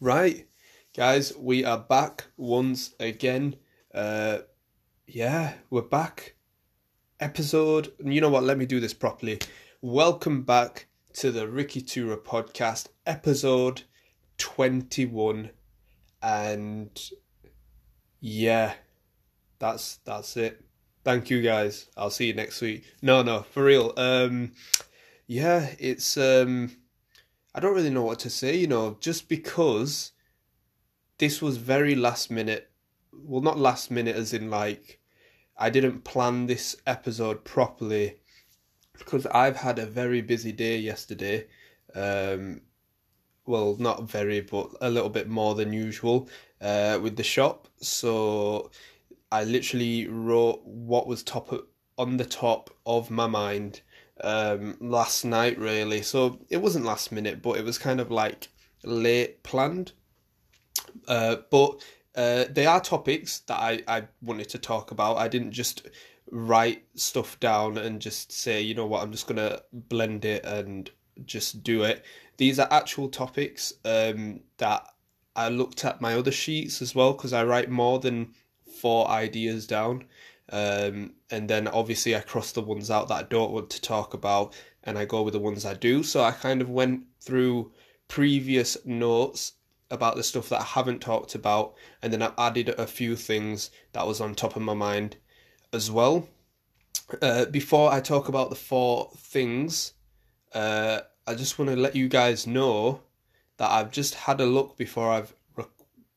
Right, 0.00 0.48
guys, 0.96 1.36
we 1.36 1.64
are 1.64 1.78
back 1.78 2.24
once 2.36 2.94
again. 2.98 3.56
Uh, 3.94 4.38
yeah, 5.06 5.54
we're 5.70 5.82
back. 5.82 6.34
Episode, 7.20 7.92
you 8.04 8.20
know 8.20 8.28
what? 8.28 8.42
Let 8.42 8.58
me 8.58 8.66
do 8.66 8.80
this 8.80 8.92
properly. 8.92 9.38
Welcome 9.80 10.42
back 10.42 10.88
to 11.14 11.30
the 11.30 11.46
Ricky 11.46 11.80
Tura 11.80 12.16
podcast, 12.16 12.88
episode 13.06 13.82
21. 14.38 15.50
And 16.22 17.10
yeah, 18.20 18.74
that's 19.60 19.98
that's 20.04 20.36
it. 20.36 20.64
Thank 21.04 21.30
you 21.30 21.40
guys. 21.40 21.88
I'll 21.96 22.10
see 22.10 22.26
you 22.26 22.34
next 22.34 22.60
week. 22.60 22.84
No, 23.00 23.22
no, 23.22 23.42
for 23.42 23.62
real. 23.62 23.92
Um 23.96 24.52
yeah, 25.28 25.72
it's 25.78 26.16
um 26.16 26.72
I 27.54 27.60
don't 27.60 27.74
really 27.74 27.90
know 27.90 28.02
what 28.02 28.18
to 28.20 28.30
say, 28.30 28.56
you 28.56 28.66
know, 28.66 28.96
just 29.00 29.28
because 29.28 30.12
this 31.18 31.40
was 31.40 31.56
very 31.56 31.94
last 31.94 32.30
minute. 32.30 32.70
Well, 33.12 33.42
not 33.42 33.58
last 33.58 33.90
minute 33.90 34.16
as 34.16 34.32
in 34.32 34.50
like 34.50 35.00
I 35.56 35.70
didn't 35.70 36.04
plan 36.04 36.46
this 36.46 36.76
episode 36.86 37.44
properly 37.44 38.16
because 38.98 39.26
I've 39.26 39.56
had 39.56 39.78
a 39.78 39.86
very 39.86 40.20
busy 40.20 40.52
day 40.52 40.78
yesterday. 40.78 41.46
Um 41.94 42.62
well, 43.46 43.76
not 43.78 44.08
very, 44.08 44.40
but 44.40 44.70
a 44.80 44.90
little 44.90 45.10
bit 45.10 45.28
more 45.28 45.54
than 45.54 45.72
usual 45.72 46.28
uh, 46.60 46.98
with 47.02 47.16
the 47.16 47.22
shop. 47.22 47.68
So 47.76 48.70
I 49.30 49.44
literally 49.44 50.08
wrote 50.08 50.64
what 50.64 51.06
was 51.06 51.22
top 51.22 51.52
on 51.98 52.16
the 52.16 52.24
top 52.24 52.70
of 52.86 53.10
my 53.10 53.26
mind 53.26 53.82
um, 54.24 54.76
last 54.80 55.24
night, 55.24 55.58
really. 55.58 56.02
So 56.02 56.40
it 56.48 56.56
wasn't 56.56 56.84
last 56.84 57.12
minute, 57.12 57.42
but 57.42 57.58
it 57.58 57.64
was 57.64 57.78
kind 57.78 58.00
of 58.00 58.10
like 58.10 58.48
late 58.82 59.42
planned. 59.42 59.92
Uh, 61.06 61.36
but 61.50 61.84
uh, 62.16 62.44
they 62.50 62.66
are 62.66 62.80
topics 62.80 63.40
that 63.40 63.58
I, 63.58 63.82
I 63.86 64.04
wanted 64.22 64.48
to 64.50 64.58
talk 64.58 64.90
about. 64.90 65.18
I 65.18 65.28
didn't 65.28 65.52
just 65.52 65.88
write 66.30 66.84
stuff 66.94 67.38
down 67.40 67.78
and 67.78 68.00
just 68.00 68.32
say, 68.32 68.60
you 68.60 68.74
know 68.74 68.86
what, 68.86 69.02
I'm 69.02 69.12
just 69.12 69.26
going 69.26 69.36
to 69.36 69.62
blend 69.72 70.24
it 70.24 70.44
and 70.44 70.90
just 71.24 71.62
do 71.62 71.82
it. 71.82 72.04
These 72.36 72.58
are 72.58 72.68
actual 72.70 73.08
topics 73.08 73.72
um, 73.84 74.40
that 74.58 74.88
I 75.36 75.48
looked 75.48 75.84
at 75.84 76.00
my 76.00 76.14
other 76.14 76.32
sheets 76.32 76.80
as 76.82 76.94
well 76.94 77.12
because 77.12 77.32
I 77.32 77.44
write 77.44 77.70
more 77.70 77.98
than 77.98 78.34
four 78.80 79.08
ideas 79.08 79.66
down. 79.66 80.04
Um, 80.50 81.14
and 81.30 81.48
then 81.48 81.68
obviously 81.68 82.14
I 82.14 82.20
cross 82.20 82.52
the 82.52 82.60
ones 82.60 82.90
out 82.90 83.08
that 83.08 83.14
I 83.14 83.22
don't 83.22 83.52
want 83.52 83.70
to 83.70 83.80
talk 83.80 84.14
about 84.14 84.54
and 84.82 84.98
I 84.98 85.04
go 85.04 85.22
with 85.22 85.32
the 85.32 85.40
ones 85.40 85.64
I 85.64 85.74
do. 85.74 86.02
So 86.02 86.22
I 86.22 86.32
kind 86.32 86.60
of 86.60 86.68
went 86.68 87.04
through 87.20 87.72
previous 88.08 88.76
notes 88.84 89.52
about 89.90 90.16
the 90.16 90.22
stuff 90.22 90.48
that 90.50 90.60
I 90.60 90.64
haven't 90.64 91.00
talked 91.00 91.34
about 91.34 91.74
and 92.02 92.12
then 92.12 92.22
I've 92.22 92.34
added 92.36 92.68
a 92.70 92.86
few 92.86 93.16
things 93.16 93.70
that 93.92 94.06
was 94.06 94.20
on 94.20 94.34
top 94.34 94.56
of 94.56 94.62
my 94.62 94.74
mind 94.74 95.16
as 95.72 95.90
well. 95.90 96.28
Uh, 97.20 97.46
before 97.46 97.92
I 97.92 98.00
talk 98.00 98.28
about 98.28 98.50
the 98.50 98.56
four 98.56 99.10
things, 99.16 99.94
uh, 100.52 101.00
I 101.26 101.34
just 101.34 101.58
want 101.58 101.70
to 101.70 101.76
let 101.76 101.96
you 101.96 102.08
guys 102.08 102.46
know 102.46 103.00
that 103.56 103.70
I've 103.70 103.90
just 103.90 104.14
had 104.14 104.40
a 104.40 104.46
look 104.46 104.76
before 104.76 105.10
I've 105.10 105.34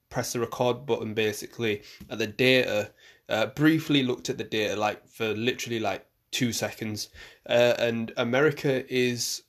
re- 0.09 0.13
pressed 0.17 0.33
the 0.33 0.39
record 0.39 0.85
button 0.85 1.13
basically 1.13 1.81
at 2.09 2.17
the 2.17 2.27
data. 2.27 2.91
Uh, 3.29 3.47
briefly 3.47 4.03
looked 4.03 4.29
at 4.29 4.37
the 4.37 4.43
data 4.43 4.75
like 4.75 5.07
for 5.07 5.33
literally 5.33 5.79
like 5.79 6.05
two 6.31 6.53
seconds, 6.53 7.09
uh, 7.49 7.73
and 7.77 8.13
America 8.17 8.85
is 8.93 9.43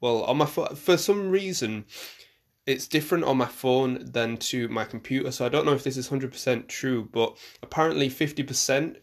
well 0.00 0.22
on 0.24 0.36
my 0.36 0.46
phone 0.46 0.74
for 0.76 0.96
some 0.96 1.30
reason. 1.30 1.84
It's 2.66 2.86
different 2.86 3.24
on 3.24 3.38
my 3.38 3.46
phone 3.46 4.04
than 4.12 4.36
to 4.38 4.68
my 4.68 4.84
computer, 4.84 5.32
so 5.32 5.46
I 5.46 5.48
don't 5.48 5.66
know 5.66 5.72
if 5.72 5.84
this 5.84 5.96
is 5.96 6.08
hundred 6.08 6.30
percent 6.30 6.68
true. 6.68 7.08
But 7.10 7.36
apparently, 7.62 8.08
fifty 8.08 8.44
percent 8.44 8.98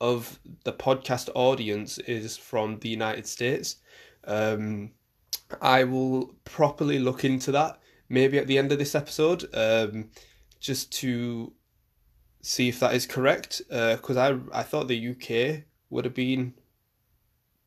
of 0.00 0.38
the 0.64 0.72
podcast 0.72 1.30
audience 1.34 1.98
is 1.98 2.36
from 2.36 2.80
the 2.80 2.88
United 2.88 3.26
States. 3.26 3.76
Um, 4.24 4.90
I 5.62 5.84
will 5.84 6.34
properly 6.44 6.98
look 6.98 7.24
into 7.24 7.52
that 7.52 7.78
maybe 8.08 8.38
at 8.38 8.46
the 8.46 8.58
end 8.58 8.72
of 8.72 8.78
this 8.78 8.94
episode, 8.94 9.44
um, 9.54 10.10
just 10.64 10.90
to 10.90 11.52
see 12.40 12.68
if 12.68 12.80
that 12.80 12.94
is 12.94 13.06
correct. 13.06 13.60
Because 13.68 14.16
uh, 14.16 14.38
I 14.54 14.60
I 14.60 14.62
thought 14.62 14.88
the 14.88 15.10
UK 15.10 15.64
would 15.90 16.06
have 16.06 16.14
been 16.14 16.54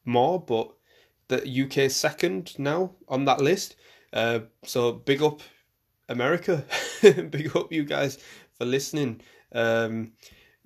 more, 0.04 0.42
but 0.42 0.74
the 1.28 1.44
UK 1.64 1.92
second 1.92 2.58
now 2.58 2.96
on 3.08 3.26
that 3.26 3.40
list. 3.40 3.76
Uh, 4.12 4.40
so 4.64 4.94
big 4.94 5.22
up 5.22 5.42
America, 6.10 6.66
big 7.02 7.56
up 7.56 7.72
you 7.72 7.84
guys 7.84 8.18
for 8.58 8.66
listening. 8.66 9.22
Um, 9.52 10.14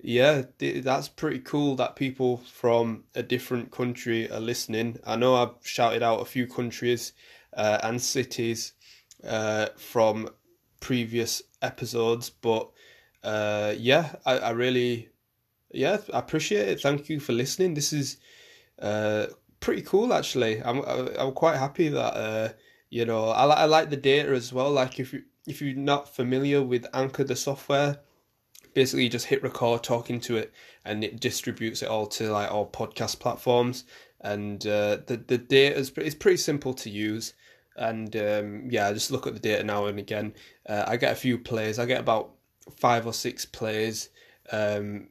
yeah, 0.00 0.42
that's 0.58 1.08
pretty 1.08 1.40
cool 1.40 1.76
that 1.76 1.96
people 1.96 2.38
from 2.38 3.04
a 3.14 3.22
different 3.22 3.70
country 3.70 4.30
are 4.30 4.40
listening. 4.40 4.98
I 5.06 5.16
know 5.16 5.34
I've 5.34 5.54
shouted 5.62 6.02
out 6.02 6.22
a 6.22 6.24
few 6.24 6.46
countries 6.46 7.12
uh, 7.56 7.78
and 7.82 8.00
cities 8.00 8.72
uh, 9.22 9.66
from 9.76 10.28
previous 10.82 11.42
episodes, 11.62 12.28
but 12.28 12.70
uh, 13.22 13.72
yeah, 13.78 14.16
I, 14.26 14.38
I 14.38 14.50
really, 14.50 15.08
yeah, 15.72 15.96
I 16.12 16.18
appreciate 16.18 16.68
it. 16.68 16.80
Thank 16.80 17.08
you 17.08 17.20
for 17.20 17.32
listening. 17.32 17.72
This 17.72 17.94
is 17.94 18.18
uh, 18.78 19.26
pretty 19.60 19.82
cool, 19.82 20.12
actually. 20.12 20.62
I'm 20.62 20.82
I'm 21.18 21.32
quite 21.32 21.56
happy 21.56 21.88
that 21.88 22.14
uh, 22.14 22.48
you 22.90 23.06
know 23.06 23.28
I 23.28 23.46
I 23.46 23.64
like 23.64 23.88
the 23.88 23.96
data 23.96 24.30
as 24.32 24.52
well. 24.52 24.70
Like 24.70 25.00
if 25.00 25.14
you 25.14 25.22
if 25.46 25.62
you're 25.62 25.76
not 25.76 26.14
familiar 26.14 26.62
with 26.62 26.86
Anchor, 26.92 27.24
the 27.24 27.36
software 27.36 28.00
basically 28.74 29.04
you 29.04 29.10
just 29.10 29.26
hit 29.26 29.42
record 29.42 29.82
talking 29.82 30.20
to 30.20 30.36
it 30.36 30.52
and 30.84 31.04
it 31.04 31.20
distributes 31.20 31.82
it 31.82 31.88
all 31.88 32.06
to 32.06 32.30
like 32.30 32.50
all 32.50 32.66
podcast 32.66 33.18
platforms 33.18 33.84
and 34.22 34.66
uh, 34.66 34.98
the 35.06 35.22
the 35.26 35.38
data 35.38 35.76
is 35.76 35.92
it's 35.96 36.14
pretty 36.14 36.36
simple 36.36 36.72
to 36.72 36.88
use 36.88 37.34
and 37.76 38.14
um, 38.16 38.68
yeah 38.70 38.88
I 38.88 38.92
just 38.92 39.10
look 39.10 39.26
at 39.26 39.34
the 39.34 39.40
data 39.40 39.64
now 39.64 39.86
and 39.86 39.98
again 39.98 40.34
uh, 40.68 40.84
I 40.86 40.96
get 40.96 41.12
a 41.12 41.16
few 41.16 41.38
plays. 41.38 41.78
I 41.78 41.86
get 41.86 42.00
about 42.00 42.32
five 42.76 43.06
or 43.06 43.12
six 43.12 43.44
plays 43.44 44.10
um, 44.50 45.08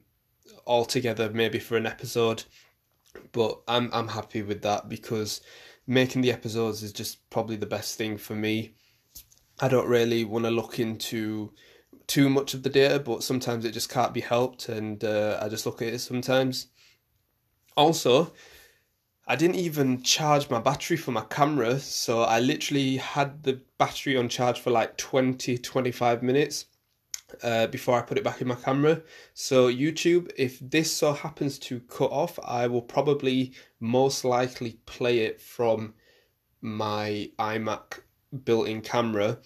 altogether 0.66 1.30
maybe 1.30 1.58
for 1.58 1.76
an 1.76 1.86
episode. 1.86 2.44
But 3.32 3.60
I'm 3.68 3.90
I'm 3.92 4.08
happy 4.08 4.42
with 4.42 4.62
that 4.62 4.88
because 4.88 5.40
making 5.86 6.22
the 6.22 6.32
episodes 6.32 6.82
is 6.82 6.92
just 6.92 7.28
probably 7.30 7.56
the 7.56 7.66
best 7.66 7.98
thing 7.98 8.16
for 8.16 8.34
me. 8.34 8.74
I 9.60 9.68
don't 9.68 9.88
really 9.88 10.24
want 10.24 10.44
to 10.44 10.50
look 10.50 10.78
into 10.78 11.52
too 12.06 12.28
much 12.28 12.54
of 12.54 12.62
the 12.62 12.70
data, 12.70 12.98
but 12.98 13.22
sometimes 13.22 13.64
it 13.64 13.72
just 13.72 13.90
can't 13.90 14.14
be 14.14 14.20
helped, 14.20 14.68
and 14.68 15.04
uh, 15.04 15.38
I 15.40 15.48
just 15.48 15.66
look 15.66 15.82
at 15.82 15.88
it 15.88 16.00
sometimes. 16.00 16.68
Also, 17.76 18.32
I 19.26 19.36
didn't 19.36 19.56
even 19.56 20.02
charge 20.02 20.50
my 20.50 20.58
battery 20.58 20.96
for 20.96 21.12
my 21.12 21.22
camera, 21.22 21.78
so 21.78 22.22
I 22.22 22.40
literally 22.40 22.96
had 22.96 23.42
the 23.44 23.60
battery 23.78 24.16
on 24.16 24.28
charge 24.28 24.60
for 24.60 24.70
like 24.70 24.96
20 24.96 25.58
25 25.58 26.22
minutes 26.22 26.66
uh, 27.42 27.68
before 27.68 27.98
I 27.98 28.02
put 28.02 28.18
it 28.18 28.24
back 28.24 28.40
in 28.40 28.48
my 28.48 28.56
camera. 28.56 29.02
So, 29.32 29.72
YouTube, 29.72 30.30
if 30.36 30.58
this 30.58 30.92
so 30.92 31.12
happens 31.12 31.58
to 31.60 31.80
cut 31.80 32.10
off, 32.10 32.38
I 32.44 32.66
will 32.66 32.82
probably 32.82 33.52
most 33.80 34.24
likely 34.24 34.78
play 34.86 35.20
it 35.20 35.40
from 35.40 35.94
my 36.60 37.30
iMac 37.38 38.00
built 38.44 38.68
in 38.68 38.80
camera 38.80 39.38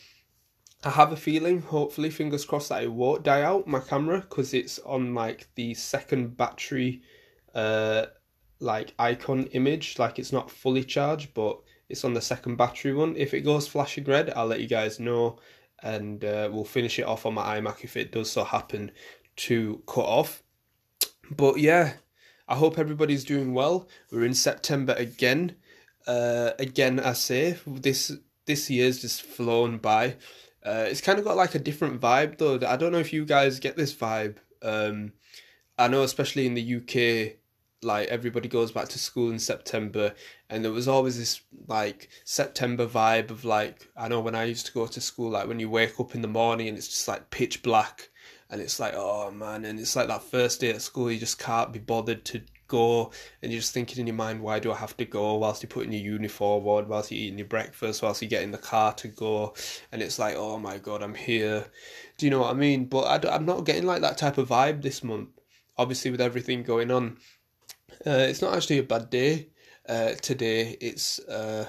I 0.87 0.91
have 0.91 1.11
a 1.11 1.17
feeling, 1.17 1.63
hopefully, 1.63 2.11
fingers 2.11 2.45
crossed, 2.45 2.69
that 2.69 2.85
it 2.85 2.93
won't 2.93 3.25
die 3.25 3.43
out 3.43 3.67
my 3.67 3.81
camera 3.81 4.21
because 4.21 4.55
it's 4.55 4.79
on 4.79 5.15
like 5.15 5.49
the 5.57 5.75
second 5.75 6.37
battery, 6.37 7.03
uh, 7.55 8.07
like 8.61 8.95
icon 8.99 9.45
image. 9.53 9.99
Like 9.99 10.19
it's 10.19 10.33
not 10.33 10.51
fully 10.51 10.85
charged, 10.85 11.35
but 11.35 11.61
it's 11.89 12.05
on 12.05 12.15
the 12.15 12.21
second 12.21 12.57
battery 12.57 12.95
one. 12.95 13.17
If 13.17 13.35
it 13.35 13.43
goes 13.43 13.69
flashing 13.69 14.05
red, 14.05 14.33
I'll 14.35 14.47
let 14.47 14.61
you 14.61 14.69
guys 14.69 14.99
know, 14.99 15.39
and 15.83 16.25
uh, 16.25 16.49
we'll 16.53 16.65
finish 16.65 16.99
it 16.99 17.07
off 17.07 17.27
on 17.27 17.35
my 17.35 17.59
iMac 17.59 17.85
if 17.85 17.97
it 17.97 18.13
does 18.13 18.31
so 18.31 18.45
happen 18.45 18.91
to 19.37 19.83
cut 19.87 20.05
off. 20.05 20.43
But 21.31 21.59
yeah, 21.59 21.95
I 22.49 22.57
hope 22.57 22.79
everybody's 22.79 23.25
doing 23.25 23.55
well. 23.55 23.89
We're 24.11 24.25
in 24.25 24.35
September 24.35 24.95
again. 24.95 25.57
Uh, 26.07 26.53
again, 26.59 27.01
I 27.01 27.15
say 27.15 27.59
this 27.67 28.13
this 28.47 28.71
year's 28.71 29.01
just 29.01 29.23
flown 29.23 29.79
by. 29.79 30.17
Uh, 30.65 30.87
it's 30.89 31.01
kind 31.01 31.19
of 31.19 31.25
got 31.25 31.37
like 31.37 31.55
a 31.55 31.61
different 31.61 32.01
vibe 32.01 32.39
though. 32.39 32.59
I 32.67 32.77
don't 32.77 32.93
know 32.93 32.99
if 32.99 33.13
you 33.13 33.25
guys 33.25 33.61
get 33.61 33.77
this 33.77 33.95
vibe. 33.95 34.37
Um, 34.63 35.13
I 35.79 35.89
know, 35.89 36.03
especially 36.03 36.47
in 36.47 36.55
the 36.55 36.77
UK, 36.77 37.37
like 37.87 38.09
everybody 38.09 38.49
goes 38.49 38.73
back 38.73 38.89
to 38.91 38.99
school 38.99 39.31
in 39.31 39.39
September, 39.39 40.15
and 40.51 40.65
there 40.65 40.73
was 40.73 40.89
always 40.89 41.19
this 41.19 41.41
like 41.69 42.09
September 42.25 42.87
vibe 42.87 43.31
of 43.31 43.45
like 43.45 43.89
I 43.97 44.09
know 44.09 44.21
when 44.21 44.35
I 44.35 44.45
used 44.45 44.67
to 44.67 44.73
go 44.73 44.87
to 44.87 45.01
school, 45.01 45.31
like 45.31 45.49
when 45.49 45.61
you 45.61 45.71
wake 45.71 45.99
up 46.01 46.15
in 46.15 46.23
the 46.23 46.29
morning 46.29 46.69
and 46.69 46.77
it's 46.77 46.89
just 46.89 47.09
like 47.09 47.31
pitch 47.31 47.63
black, 47.63 48.11
and 48.51 48.61
it's 48.61 48.81
like 48.81 48.95
oh 48.95 49.31
man, 49.31 49.65
and 49.65 49.79
it's 49.79 49.97
like 49.97 50.09
that 50.09 50.23
first 50.23 50.61
day 50.61 50.71
at 50.71 50.83
school 50.83 51.11
you 51.11 51.19
just 51.19 51.39
can't 51.39 51.73
be 51.73 51.79
bothered 51.79 52.25
to 52.27 52.43
go 52.69 53.13
and 53.43 53.53
you're 53.53 53.61
just 53.61 53.75
thinking 53.75 54.01
in 54.01 54.07
your 54.07 54.17
mind, 54.17 54.41
why 54.41 54.59
do 54.59 54.73
I 54.73 54.77
have 54.77 54.97
to 54.97 55.05
go 55.05 55.35
whilst 55.35 55.63
you're 55.63 55.69
putting 55.69 55.93
your 55.93 56.03
uniform 56.03 56.67
on, 56.67 56.89
whilst 56.89 57.11
you're 57.11 57.21
eating 57.21 57.39
your 57.39 57.47
breakfast, 57.47 58.03
whilst 58.03 58.23
you 58.23 58.29
get 58.29 58.43
in 58.43 58.51
the 58.51 58.59
car 58.59 58.93
to 58.95 59.09
go, 59.09 59.55
and 59.93 60.03
it's 60.03 60.19
like, 60.19 60.35
oh 60.37 60.59
my 60.59 60.79
god, 60.79 61.03
I'm 61.03 61.15
here. 61.15 61.67
Do 62.19 62.27
you 62.27 62.31
know 62.31 62.41
what 62.41 62.51
I 62.51 62.55
mean? 62.55 62.87
But 62.87 63.25
I, 63.25 63.37
am 63.37 63.47
not 63.47 63.65
getting 63.65 63.87
like 63.87 64.03
that 64.03 64.19
type 64.19 64.39
of 64.39 64.49
vibe 64.49 64.83
this 64.83 65.05
month. 65.05 65.29
Obviously, 65.79 66.11
with 66.11 66.21
everything 66.21 66.63
going 66.63 66.91
on, 66.91 67.19
uh, 68.07 68.27
it's 68.29 68.43
not 68.43 68.55
actually 68.55 68.79
a 68.79 68.83
bad 68.83 69.11
day. 69.11 69.49
Uh, 69.89 70.13
today, 70.21 70.77
it's 70.81 71.19
uh, 71.21 71.69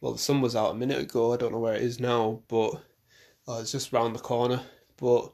well, 0.00 0.12
the 0.12 0.18
sun 0.18 0.40
was 0.40 0.56
out 0.56 0.72
a 0.72 0.78
minute 0.78 1.00
ago. 1.00 1.32
I 1.32 1.36
don't 1.36 1.52
know 1.52 1.60
where 1.60 1.74
it 1.74 1.82
is 1.82 2.00
now, 2.00 2.42
but 2.48 2.82
oh, 3.46 3.60
it's 3.60 3.72
just 3.72 3.92
round 3.92 4.14
the 4.14 4.20
corner. 4.20 4.60
But 4.96 5.32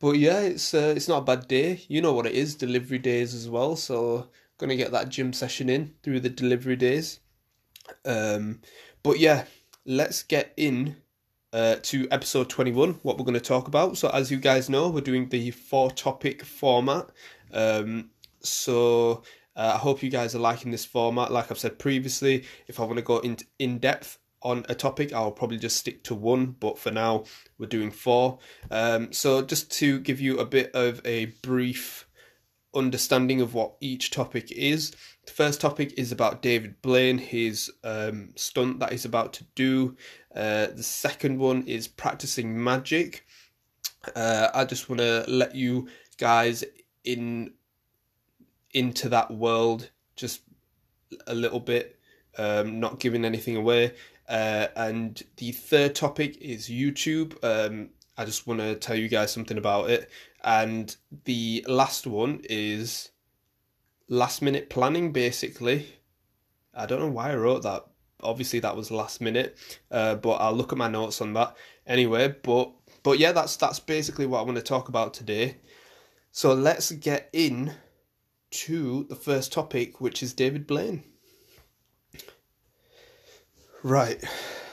but 0.00 0.12
yeah, 0.12 0.40
it's 0.40 0.72
uh, 0.74 0.94
it's 0.96 1.08
not 1.08 1.18
a 1.18 1.24
bad 1.24 1.48
day. 1.48 1.82
You 1.88 2.00
know 2.00 2.12
what 2.12 2.26
it 2.26 2.32
is, 2.32 2.54
delivery 2.54 2.98
days 2.98 3.34
as 3.34 3.48
well. 3.48 3.76
So 3.76 4.28
gonna 4.58 4.76
get 4.76 4.92
that 4.92 5.10
gym 5.10 5.32
session 5.32 5.68
in 5.68 5.94
through 6.02 6.20
the 6.20 6.30
delivery 6.30 6.76
days. 6.76 7.20
Um, 8.04 8.60
but 9.02 9.18
yeah, 9.18 9.44
let's 9.84 10.22
get 10.22 10.52
in 10.56 10.96
uh, 11.52 11.76
to 11.82 12.08
episode 12.10 12.48
21, 12.50 12.94
what 13.02 13.16
we're 13.16 13.24
going 13.24 13.34
to 13.34 13.40
talk 13.40 13.68
about. 13.68 13.96
So, 13.96 14.08
as 14.08 14.30
you 14.30 14.38
guys 14.38 14.68
know, 14.68 14.88
we're 14.88 15.02
doing 15.02 15.28
the 15.28 15.52
four 15.52 15.90
topic 15.90 16.44
format. 16.44 17.10
Um, 17.52 18.10
so, 18.44 19.22
uh, 19.56 19.72
I 19.74 19.78
hope 19.78 20.02
you 20.02 20.10
guys 20.10 20.34
are 20.34 20.40
liking 20.40 20.70
this 20.70 20.84
format. 20.84 21.32
Like 21.32 21.50
I've 21.50 21.58
said 21.58 21.78
previously, 21.78 22.44
if 22.66 22.80
I 22.80 22.84
want 22.84 22.96
to 22.96 23.02
go 23.02 23.18
in, 23.18 23.38
in 23.58 23.78
depth 23.78 24.18
on 24.42 24.64
a 24.68 24.74
topic, 24.74 25.12
I'll 25.12 25.32
probably 25.32 25.58
just 25.58 25.76
stick 25.76 26.04
to 26.04 26.14
one, 26.14 26.56
but 26.60 26.78
for 26.78 26.90
now, 26.90 27.24
we're 27.58 27.66
doing 27.66 27.90
four. 27.90 28.38
Um, 28.70 29.12
so, 29.12 29.42
just 29.42 29.70
to 29.78 30.00
give 30.00 30.20
you 30.20 30.38
a 30.38 30.46
bit 30.46 30.74
of 30.74 31.00
a 31.04 31.26
brief 31.42 32.06
understanding 32.74 33.40
of 33.40 33.54
what 33.54 33.76
each 33.80 34.10
topic 34.10 34.50
is, 34.52 34.90
the 35.26 35.32
first 35.32 35.60
topic 35.60 35.94
is 35.96 36.12
about 36.12 36.42
David 36.42 36.82
Blaine, 36.82 37.18
his 37.18 37.70
um, 37.82 38.30
stunt 38.36 38.80
that 38.80 38.92
he's 38.92 39.04
about 39.04 39.32
to 39.34 39.44
do. 39.54 39.96
Uh, 40.34 40.66
the 40.66 40.82
second 40.82 41.38
one 41.38 41.62
is 41.66 41.88
practicing 41.88 42.62
magic. 42.62 43.24
Uh, 44.14 44.48
I 44.52 44.64
just 44.64 44.88
want 44.90 45.00
to 45.00 45.24
let 45.28 45.54
you 45.54 45.88
guys 46.18 46.64
in 47.04 47.54
into 48.74 49.08
that 49.08 49.30
world 49.30 49.90
just 50.16 50.42
a 51.26 51.34
little 51.34 51.60
bit, 51.60 51.98
um, 52.36 52.80
not 52.80 53.00
giving 53.00 53.24
anything 53.24 53.56
away. 53.56 53.94
Uh, 54.28 54.66
and 54.76 55.22
the 55.36 55.52
third 55.52 55.94
topic 55.94 56.36
is 56.40 56.68
YouTube. 56.68 57.42
Um, 57.44 57.90
I 58.16 58.24
just 58.24 58.46
want 58.46 58.60
to 58.60 58.74
tell 58.76 58.96
you 58.96 59.08
guys 59.08 59.32
something 59.32 59.58
about 59.58 59.90
it. 59.90 60.10
And 60.42 60.94
the 61.24 61.64
last 61.68 62.06
one 62.06 62.40
is 62.44 63.10
last 64.08 64.42
minute 64.42 64.70
planning, 64.70 65.12
basically. 65.12 65.86
I 66.74 66.86
don't 66.86 67.00
know 67.00 67.08
why 67.08 67.32
I 67.32 67.36
wrote 67.36 67.62
that. 67.62 67.84
Obviously, 68.22 68.60
that 68.60 68.76
was 68.76 68.90
last 68.90 69.20
minute, 69.20 69.58
uh, 69.90 70.14
but 70.14 70.34
I'll 70.34 70.54
look 70.54 70.72
at 70.72 70.78
my 70.78 70.88
notes 70.88 71.20
on 71.20 71.34
that 71.34 71.56
anyway. 71.86 72.34
But 72.42 72.72
but 73.02 73.18
yeah, 73.18 73.32
that's 73.32 73.56
that's 73.56 73.80
basically 73.80 74.26
what 74.26 74.40
I 74.40 74.42
want 74.42 74.56
to 74.56 74.62
talk 74.62 74.88
about 74.88 75.12
today. 75.12 75.58
So 76.32 76.54
let's 76.54 76.90
get 76.92 77.28
in 77.32 77.74
to 78.54 79.04
the 79.08 79.16
first 79.16 79.52
topic, 79.52 80.00
which 80.00 80.22
is 80.22 80.32
David 80.32 80.66
Blaine. 80.66 81.02
Right. 83.82 84.24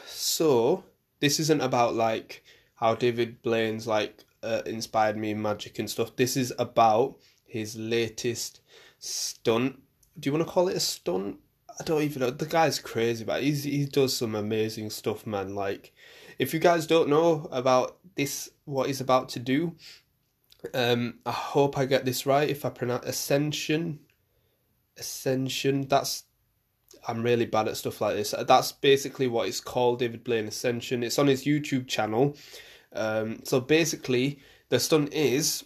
So 0.08 0.84
this 1.20 1.40
isn't 1.40 1.62
about 1.62 1.96
like 1.96 2.44
how 2.76 2.96
David 2.96 3.42
Blaine's 3.42 3.88
like 3.88 4.24
uh, 4.44 4.62
inspired 4.66 5.18
me 5.18 5.32
in 5.32 5.42
magic 5.42 5.80
and 5.80 5.90
stuff. 5.90 6.16
This 6.16 6.38
is 6.38 6.54
about 6.58 7.18
his 7.46 7.76
latest 7.76 8.62
stunt. 9.00 9.80
Do 10.20 10.28
you 10.28 10.34
want 10.34 10.46
to 10.46 10.52
call 10.52 10.68
it 10.68 10.78
a 10.78 10.80
stunt? 10.80 11.38
I 11.80 11.84
don't 11.84 12.04
even 12.04 12.22
know. 12.22 12.30
The 12.30 12.46
guy's 12.46 12.80
crazy, 12.80 13.24
but 13.24 13.42
he's 13.42 13.64
he 13.64 13.86
does 13.86 14.16
some 14.16 14.36
amazing 14.36 14.92
stuff, 14.92 15.26
man. 15.26 15.56
Like, 15.56 15.94
if 16.38 16.54
you 16.54 16.60
guys 16.60 16.86
don't 16.86 17.10
know 17.10 17.48
about 17.52 17.98
this, 18.16 18.50
what 18.66 18.88
he's 18.88 19.02
about 19.02 19.30
to 19.30 19.40
do, 19.40 19.76
um, 20.74 21.20
I 21.26 21.32
hope 21.32 21.78
I 21.78 21.86
get 21.86 22.06
this 22.06 22.26
right. 22.26 22.50
If 22.50 22.66
I 22.66 22.70
pronounce 22.70 23.06
Ascension, 23.06 24.00
Ascension. 24.98 25.88
That's 25.88 26.24
I'm 27.08 27.24
really 27.24 27.46
bad 27.46 27.68
at 27.68 27.78
stuff 27.78 28.02
like 28.02 28.16
this. 28.16 28.36
That's 28.48 28.72
basically 28.72 29.28
what 29.28 29.48
it's 29.48 29.60
called, 29.60 30.00
David 30.00 30.24
Blaine 30.24 30.48
Ascension. 30.48 31.04
It's 31.04 31.18
on 31.18 31.28
his 31.28 31.46
YouTube 31.46 31.88
channel. 31.88 32.36
Um, 32.94 33.40
so 33.44 33.60
basically, 33.60 34.40
the 34.70 34.80
stunt 34.80 35.14
is 35.14 35.64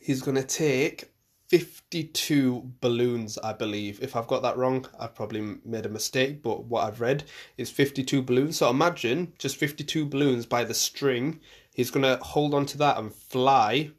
he's 0.00 0.22
going 0.22 0.36
to 0.36 0.42
take 0.42 1.10
52 1.48 2.72
balloons, 2.80 3.38
I 3.38 3.52
believe. 3.52 4.02
If 4.02 4.16
I've 4.16 4.26
got 4.26 4.42
that 4.42 4.56
wrong, 4.56 4.86
I've 4.98 5.14
probably 5.14 5.58
made 5.64 5.86
a 5.86 5.90
mistake, 5.90 6.42
but 6.42 6.64
what 6.64 6.84
I've 6.84 7.00
read 7.00 7.24
is 7.56 7.70
52 7.70 8.22
balloons. 8.22 8.58
So 8.58 8.70
imagine 8.70 9.32
just 9.38 9.56
52 9.56 10.06
balloons 10.06 10.46
by 10.46 10.64
the 10.64 10.74
string. 10.74 11.40
He's 11.74 11.90
going 11.90 12.02
to 12.02 12.22
hold 12.22 12.54
on 12.54 12.66
to 12.66 12.78
that 12.78 12.98
and 12.98 13.14
fly. 13.14 13.90